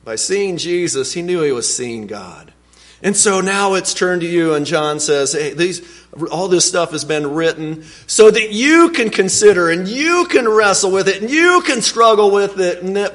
By 0.04 0.16
seeing 0.16 0.58
Jesus, 0.58 1.12
he 1.12 1.24
knew 1.24 1.42
he 1.42 1.52
was 1.52 1.76
seeing 1.76 2.06
God. 2.06 2.54
And 3.02 3.16
so 3.16 3.42
now 3.42 3.76
it's 3.76 3.94
turned 3.94 4.22
to 4.22 4.28
you, 4.28 4.56
and 4.56 4.66
John 4.66 5.00
says, 5.00 5.34
Hey, 5.34 5.54
these, 5.54 5.82
all 6.32 6.48
this 6.48 6.68
stuff 6.68 6.92
has 6.92 7.06
been 7.06 7.34
written 7.34 7.84
so 8.08 8.30
that 8.30 8.52
you 8.52 8.90
can 8.90 9.10
consider 9.10 9.70
and 9.70 9.88
you 9.88 10.28
can 10.30 10.48
wrestle 10.48 10.92
with 10.92 11.08
it 11.08 11.22
and 11.22 11.32
you 11.32 11.62
can 11.66 11.82
struggle 11.82 12.32
with 12.32 12.60
it. 12.60 12.84
And 12.84 12.96
that 12.96 13.14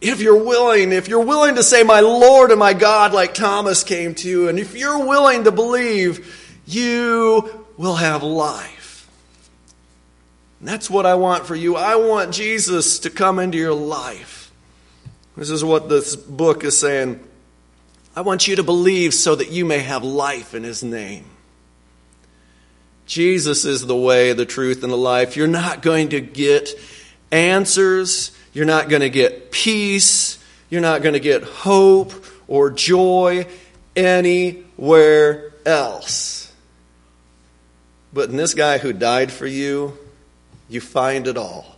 if 0.00 0.20
you're 0.20 0.42
willing, 0.42 0.92
if 0.92 1.08
you're 1.08 1.24
willing 1.24 1.56
to 1.56 1.62
say, 1.62 1.82
My 1.82 2.00
Lord 2.00 2.50
and 2.50 2.58
my 2.58 2.72
God, 2.72 3.12
like 3.12 3.34
Thomas 3.34 3.84
came 3.84 4.14
to 4.16 4.28
you, 4.28 4.48
and 4.48 4.58
if 4.58 4.74
you're 4.74 5.06
willing 5.06 5.44
to 5.44 5.52
believe, 5.52 6.58
you 6.66 7.66
will 7.76 7.96
have 7.96 8.22
life. 8.22 9.08
And 10.60 10.68
that's 10.68 10.90
what 10.90 11.06
I 11.06 11.14
want 11.14 11.46
for 11.46 11.54
you. 11.54 11.76
I 11.76 11.96
want 11.96 12.32
Jesus 12.32 13.00
to 13.00 13.10
come 13.10 13.38
into 13.38 13.58
your 13.58 13.74
life. 13.74 14.52
This 15.36 15.50
is 15.50 15.64
what 15.64 15.88
this 15.88 16.16
book 16.16 16.64
is 16.64 16.78
saying. 16.78 17.20
I 18.14 18.22
want 18.22 18.48
you 18.48 18.56
to 18.56 18.62
believe 18.62 19.14
so 19.14 19.34
that 19.34 19.50
you 19.50 19.64
may 19.64 19.78
have 19.78 20.04
life 20.04 20.54
in 20.54 20.64
His 20.64 20.82
name. 20.82 21.24
Jesus 23.06 23.64
is 23.64 23.86
the 23.86 23.96
way, 23.96 24.32
the 24.32 24.46
truth, 24.46 24.82
and 24.82 24.92
the 24.92 24.96
life. 24.96 25.36
You're 25.36 25.46
not 25.46 25.82
going 25.82 26.10
to 26.10 26.20
get 26.20 26.70
answers. 27.32 28.30
You're 28.52 28.66
not 28.66 28.88
going 28.88 29.02
to 29.02 29.10
get 29.10 29.50
peace. 29.50 30.38
You're 30.68 30.80
not 30.80 31.02
going 31.02 31.14
to 31.14 31.20
get 31.20 31.42
hope 31.42 32.12
or 32.48 32.70
joy 32.70 33.46
anywhere 33.94 35.52
else. 35.64 36.52
But 38.12 38.30
in 38.30 38.36
this 38.36 38.54
guy 38.54 38.78
who 38.78 38.92
died 38.92 39.30
for 39.30 39.46
you, 39.46 39.96
you 40.68 40.80
find 40.80 41.26
it 41.26 41.36
all. 41.36 41.76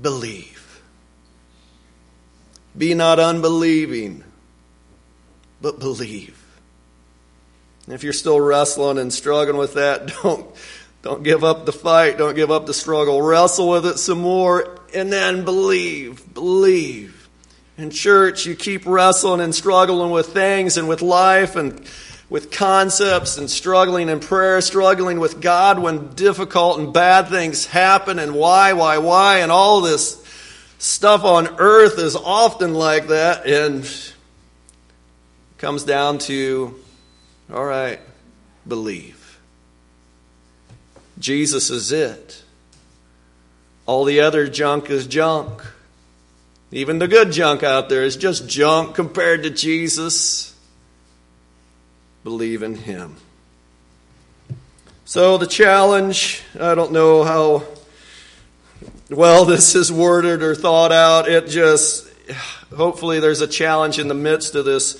Believe. 0.00 0.82
Be 2.76 2.94
not 2.94 3.18
unbelieving, 3.18 4.24
but 5.60 5.78
believe. 5.78 6.38
And 7.86 7.94
if 7.94 8.02
you're 8.02 8.12
still 8.12 8.40
wrestling 8.40 8.98
and 8.98 9.12
struggling 9.12 9.58
with 9.58 9.74
that, 9.74 10.06
don't, 10.22 10.46
don't 11.02 11.24
give 11.24 11.42
up 11.42 11.66
the 11.66 11.72
fight. 11.72 12.16
Don't 12.16 12.36
give 12.36 12.50
up 12.50 12.66
the 12.66 12.74
struggle. 12.74 13.20
Wrestle 13.20 13.68
with 13.68 13.86
it 13.86 13.98
some 13.98 14.20
more 14.20 14.78
and 14.94 15.12
then 15.12 15.44
believe. 15.44 16.32
Believe. 16.32 17.28
In 17.76 17.90
church, 17.90 18.46
you 18.46 18.54
keep 18.54 18.86
wrestling 18.86 19.40
and 19.40 19.54
struggling 19.54 20.10
with 20.10 20.28
things 20.28 20.76
and 20.76 20.88
with 20.88 21.02
life 21.02 21.56
and 21.56 21.84
with 22.30 22.50
concepts 22.50 23.36
and 23.36 23.50
struggling 23.50 24.08
in 24.08 24.20
prayer, 24.20 24.60
struggling 24.60 25.18
with 25.18 25.40
God 25.40 25.78
when 25.78 26.14
difficult 26.14 26.78
and 26.78 26.92
bad 26.92 27.28
things 27.28 27.66
happen 27.66 28.18
and 28.18 28.34
why, 28.34 28.72
why, 28.72 28.98
why, 28.98 29.38
and 29.38 29.50
all 29.50 29.80
this 29.80 30.24
stuff 30.78 31.24
on 31.24 31.48
earth 31.58 31.98
is 31.98 32.16
often 32.16 32.74
like 32.74 33.08
that 33.08 33.46
and 33.46 33.88
comes 35.58 35.84
down 35.84 36.18
to 36.18 36.74
all 37.52 37.64
right, 37.64 38.00
believe. 38.66 39.21
Jesus 41.22 41.70
is 41.70 41.92
it. 41.92 42.42
All 43.86 44.04
the 44.04 44.20
other 44.20 44.48
junk 44.48 44.90
is 44.90 45.06
junk. 45.06 45.62
Even 46.72 46.98
the 46.98 47.06
good 47.06 47.30
junk 47.30 47.62
out 47.62 47.88
there 47.88 48.02
is 48.02 48.16
just 48.16 48.48
junk 48.48 48.96
compared 48.96 49.44
to 49.44 49.50
Jesus. 49.50 50.52
Believe 52.24 52.64
in 52.64 52.74
Him. 52.74 53.16
So, 55.04 55.38
the 55.38 55.46
challenge 55.46 56.42
I 56.58 56.74
don't 56.74 56.90
know 56.90 57.22
how 57.22 57.62
well 59.08 59.44
this 59.44 59.76
is 59.76 59.92
worded 59.92 60.42
or 60.42 60.56
thought 60.56 60.90
out. 60.90 61.28
It 61.28 61.46
just, 61.46 62.08
hopefully, 62.74 63.20
there's 63.20 63.42
a 63.42 63.46
challenge 63.46 64.00
in 64.00 64.08
the 64.08 64.14
midst 64.14 64.56
of 64.56 64.64
this 64.64 64.94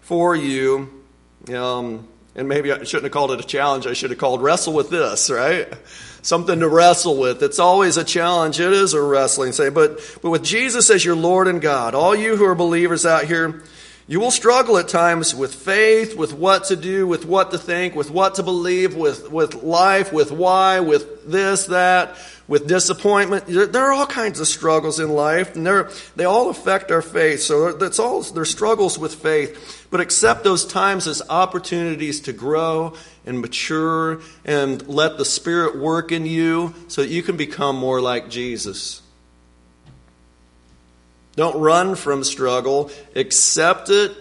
for 0.00 0.34
you. 0.34 1.04
Um, 1.52 2.08
and 2.36 2.48
maybe 2.48 2.70
I 2.70 2.84
shouldn't 2.84 3.04
have 3.04 3.12
called 3.12 3.32
it 3.32 3.40
a 3.40 3.46
challenge. 3.46 3.86
I 3.86 3.94
should 3.94 4.10
have 4.10 4.18
called 4.18 4.42
wrestle 4.42 4.74
with 4.74 4.90
this, 4.90 5.30
right? 5.30 5.72
Something 6.20 6.60
to 6.60 6.68
wrestle 6.68 7.16
with. 7.16 7.42
It's 7.42 7.58
always 7.58 7.96
a 7.96 8.04
challenge. 8.04 8.60
It 8.60 8.72
is 8.72 8.92
a 8.92 9.02
wrestling 9.02 9.52
say. 9.52 9.70
But, 9.70 9.98
but 10.22 10.30
with 10.30 10.44
Jesus 10.44 10.90
as 10.90 11.04
your 11.04 11.16
Lord 11.16 11.48
and 11.48 11.62
God, 11.62 11.94
all 11.94 12.14
you 12.14 12.36
who 12.36 12.44
are 12.44 12.54
believers 12.54 13.06
out 13.06 13.24
here, 13.24 13.62
you 14.06 14.20
will 14.20 14.30
struggle 14.30 14.76
at 14.76 14.86
times 14.86 15.34
with 15.34 15.54
faith, 15.54 16.16
with 16.16 16.32
what 16.32 16.64
to 16.64 16.76
do, 16.76 17.06
with 17.06 17.24
what 17.24 17.50
to 17.52 17.58
think, 17.58 17.96
with 17.96 18.10
what 18.10 18.36
to 18.36 18.42
believe, 18.42 18.94
with, 18.94 19.32
with 19.32 19.54
life, 19.64 20.12
with 20.12 20.30
why, 20.30 20.80
with 20.80 21.28
this, 21.28 21.66
that, 21.66 22.16
with 22.46 22.68
disappointment. 22.68 23.46
There 23.46 23.82
are 23.82 23.92
all 23.92 24.06
kinds 24.06 24.38
of 24.38 24.46
struggles 24.46 25.00
in 25.00 25.08
life, 25.08 25.56
and 25.56 25.66
they 26.14 26.24
all 26.24 26.50
affect 26.50 26.92
our 26.92 27.02
faith. 27.02 27.40
So 27.40 27.72
that's 27.72 27.98
all, 27.98 28.22
they're 28.22 28.44
struggles 28.44 28.96
with 28.96 29.14
faith. 29.14 29.75
But 29.90 30.00
accept 30.00 30.44
those 30.44 30.64
times 30.64 31.06
as 31.06 31.22
opportunities 31.28 32.20
to 32.22 32.32
grow 32.32 32.94
and 33.24 33.40
mature 33.40 34.20
and 34.44 34.86
let 34.88 35.18
the 35.18 35.24
Spirit 35.24 35.78
work 35.78 36.12
in 36.12 36.26
you 36.26 36.74
so 36.88 37.02
that 37.02 37.08
you 37.08 37.22
can 37.22 37.36
become 37.36 37.76
more 37.76 38.00
like 38.00 38.28
Jesus. 38.28 39.02
Don't 41.36 41.60
run 41.60 41.94
from 41.94 42.24
struggle. 42.24 42.90
Accept 43.14 43.90
it. 43.90 44.16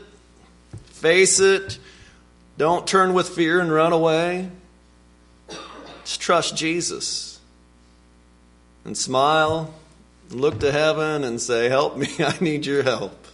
Face 0.85 1.39
it. 1.39 1.79
Don't 2.57 2.85
turn 2.85 3.13
with 3.13 3.29
fear 3.29 3.59
and 3.59 3.71
run 3.71 3.93
away. 3.93 4.49
Just 6.03 6.21
trust 6.21 6.55
Jesus 6.55 7.39
and 8.85 8.95
smile, 8.95 9.73
and 10.29 10.39
look 10.39 10.59
to 10.59 10.71
heaven 10.71 11.23
and 11.23 11.41
say, 11.41 11.67
Help 11.67 11.97
me, 11.97 12.07
I 12.19 12.37
need 12.39 12.65
your 12.65 12.83
help. 12.83 13.24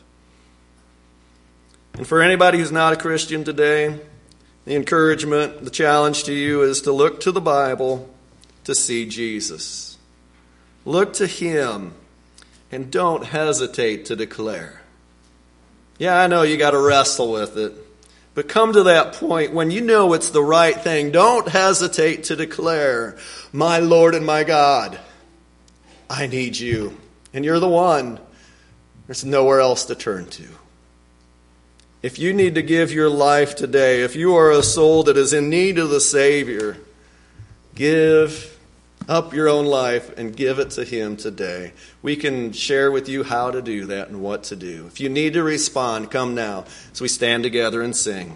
And 1.93 2.07
for 2.07 2.21
anybody 2.21 2.57
who's 2.57 2.71
not 2.71 2.93
a 2.93 2.97
Christian 2.97 3.43
today, 3.43 3.99
the 4.65 4.75
encouragement, 4.75 5.63
the 5.63 5.69
challenge 5.69 6.23
to 6.25 6.33
you 6.33 6.61
is 6.61 6.81
to 6.83 6.91
look 6.91 7.19
to 7.21 7.31
the 7.31 7.41
Bible 7.41 8.09
to 8.63 8.75
see 8.75 9.05
Jesus. 9.05 9.97
Look 10.85 11.13
to 11.13 11.27
Him 11.27 11.93
and 12.71 12.91
don't 12.91 13.25
hesitate 13.25 14.05
to 14.05 14.15
declare. 14.15 14.81
Yeah, 15.97 16.15
I 16.15 16.27
know 16.27 16.43
you 16.43 16.57
got 16.57 16.71
to 16.71 16.79
wrestle 16.79 17.31
with 17.31 17.57
it. 17.57 17.73
But 18.33 18.47
come 18.47 18.73
to 18.73 18.83
that 18.83 19.13
point 19.13 19.53
when 19.53 19.71
you 19.71 19.81
know 19.81 20.13
it's 20.13 20.29
the 20.29 20.43
right 20.43 20.79
thing. 20.79 21.11
Don't 21.11 21.49
hesitate 21.49 22.25
to 22.25 22.35
declare, 22.35 23.17
My 23.51 23.79
Lord 23.79 24.15
and 24.15 24.25
my 24.25 24.43
God. 24.43 24.97
I 26.09 26.27
need 26.27 26.57
you. 26.57 26.97
And 27.33 27.43
you're 27.43 27.59
the 27.59 27.67
one. 27.67 28.19
There's 29.07 29.25
nowhere 29.25 29.59
else 29.59 29.85
to 29.85 29.95
turn 29.95 30.27
to. 30.27 30.47
If 32.01 32.17
you 32.17 32.33
need 32.33 32.55
to 32.55 32.63
give 32.63 32.91
your 32.91 33.09
life 33.09 33.55
today, 33.55 34.01
if 34.01 34.15
you 34.15 34.35
are 34.35 34.49
a 34.49 34.63
soul 34.63 35.03
that 35.03 35.17
is 35.17 35.33
in 35.33 35.51
need 35.51 35.77
of 35.77 35.91
the 35.91 35.99
Savior, 35.99 36.77
give 37.75 38.57
up 39.07 39.33
your 39.33 39.47
own 39.47 39.67
life 39.67 40.17
and 40.17 40.35
give 40.35 40.57
it 40.57 40.71
to 40.71 40.83
Him 40.83 41.15
today. 41.15 41.73
We 42.01 42.15
can 42.15 42.53
share 42.53 42.91
with 42.91 43.07
you 43.07 43.23
how 43.23 43.51
to 43.51 43.61
do 43.61 43.85
that 43.85 44.07
and 44.07 44.19
what 44.21 44.43
to 44.45 44.55
do. 44.55 44.87
If 44.87 44.99
you 44.99 45.09
need 45.09 45.33
to 45.33 45.43
respond, 45.43 46.09
come 46.09 46.33
now 46.33 46.65
as 46.91 47.01
we 47.01 47.07
stand 47.07 47.43
together 47.43 47.83
and 47.83 47.95
sing. 47.95 48.35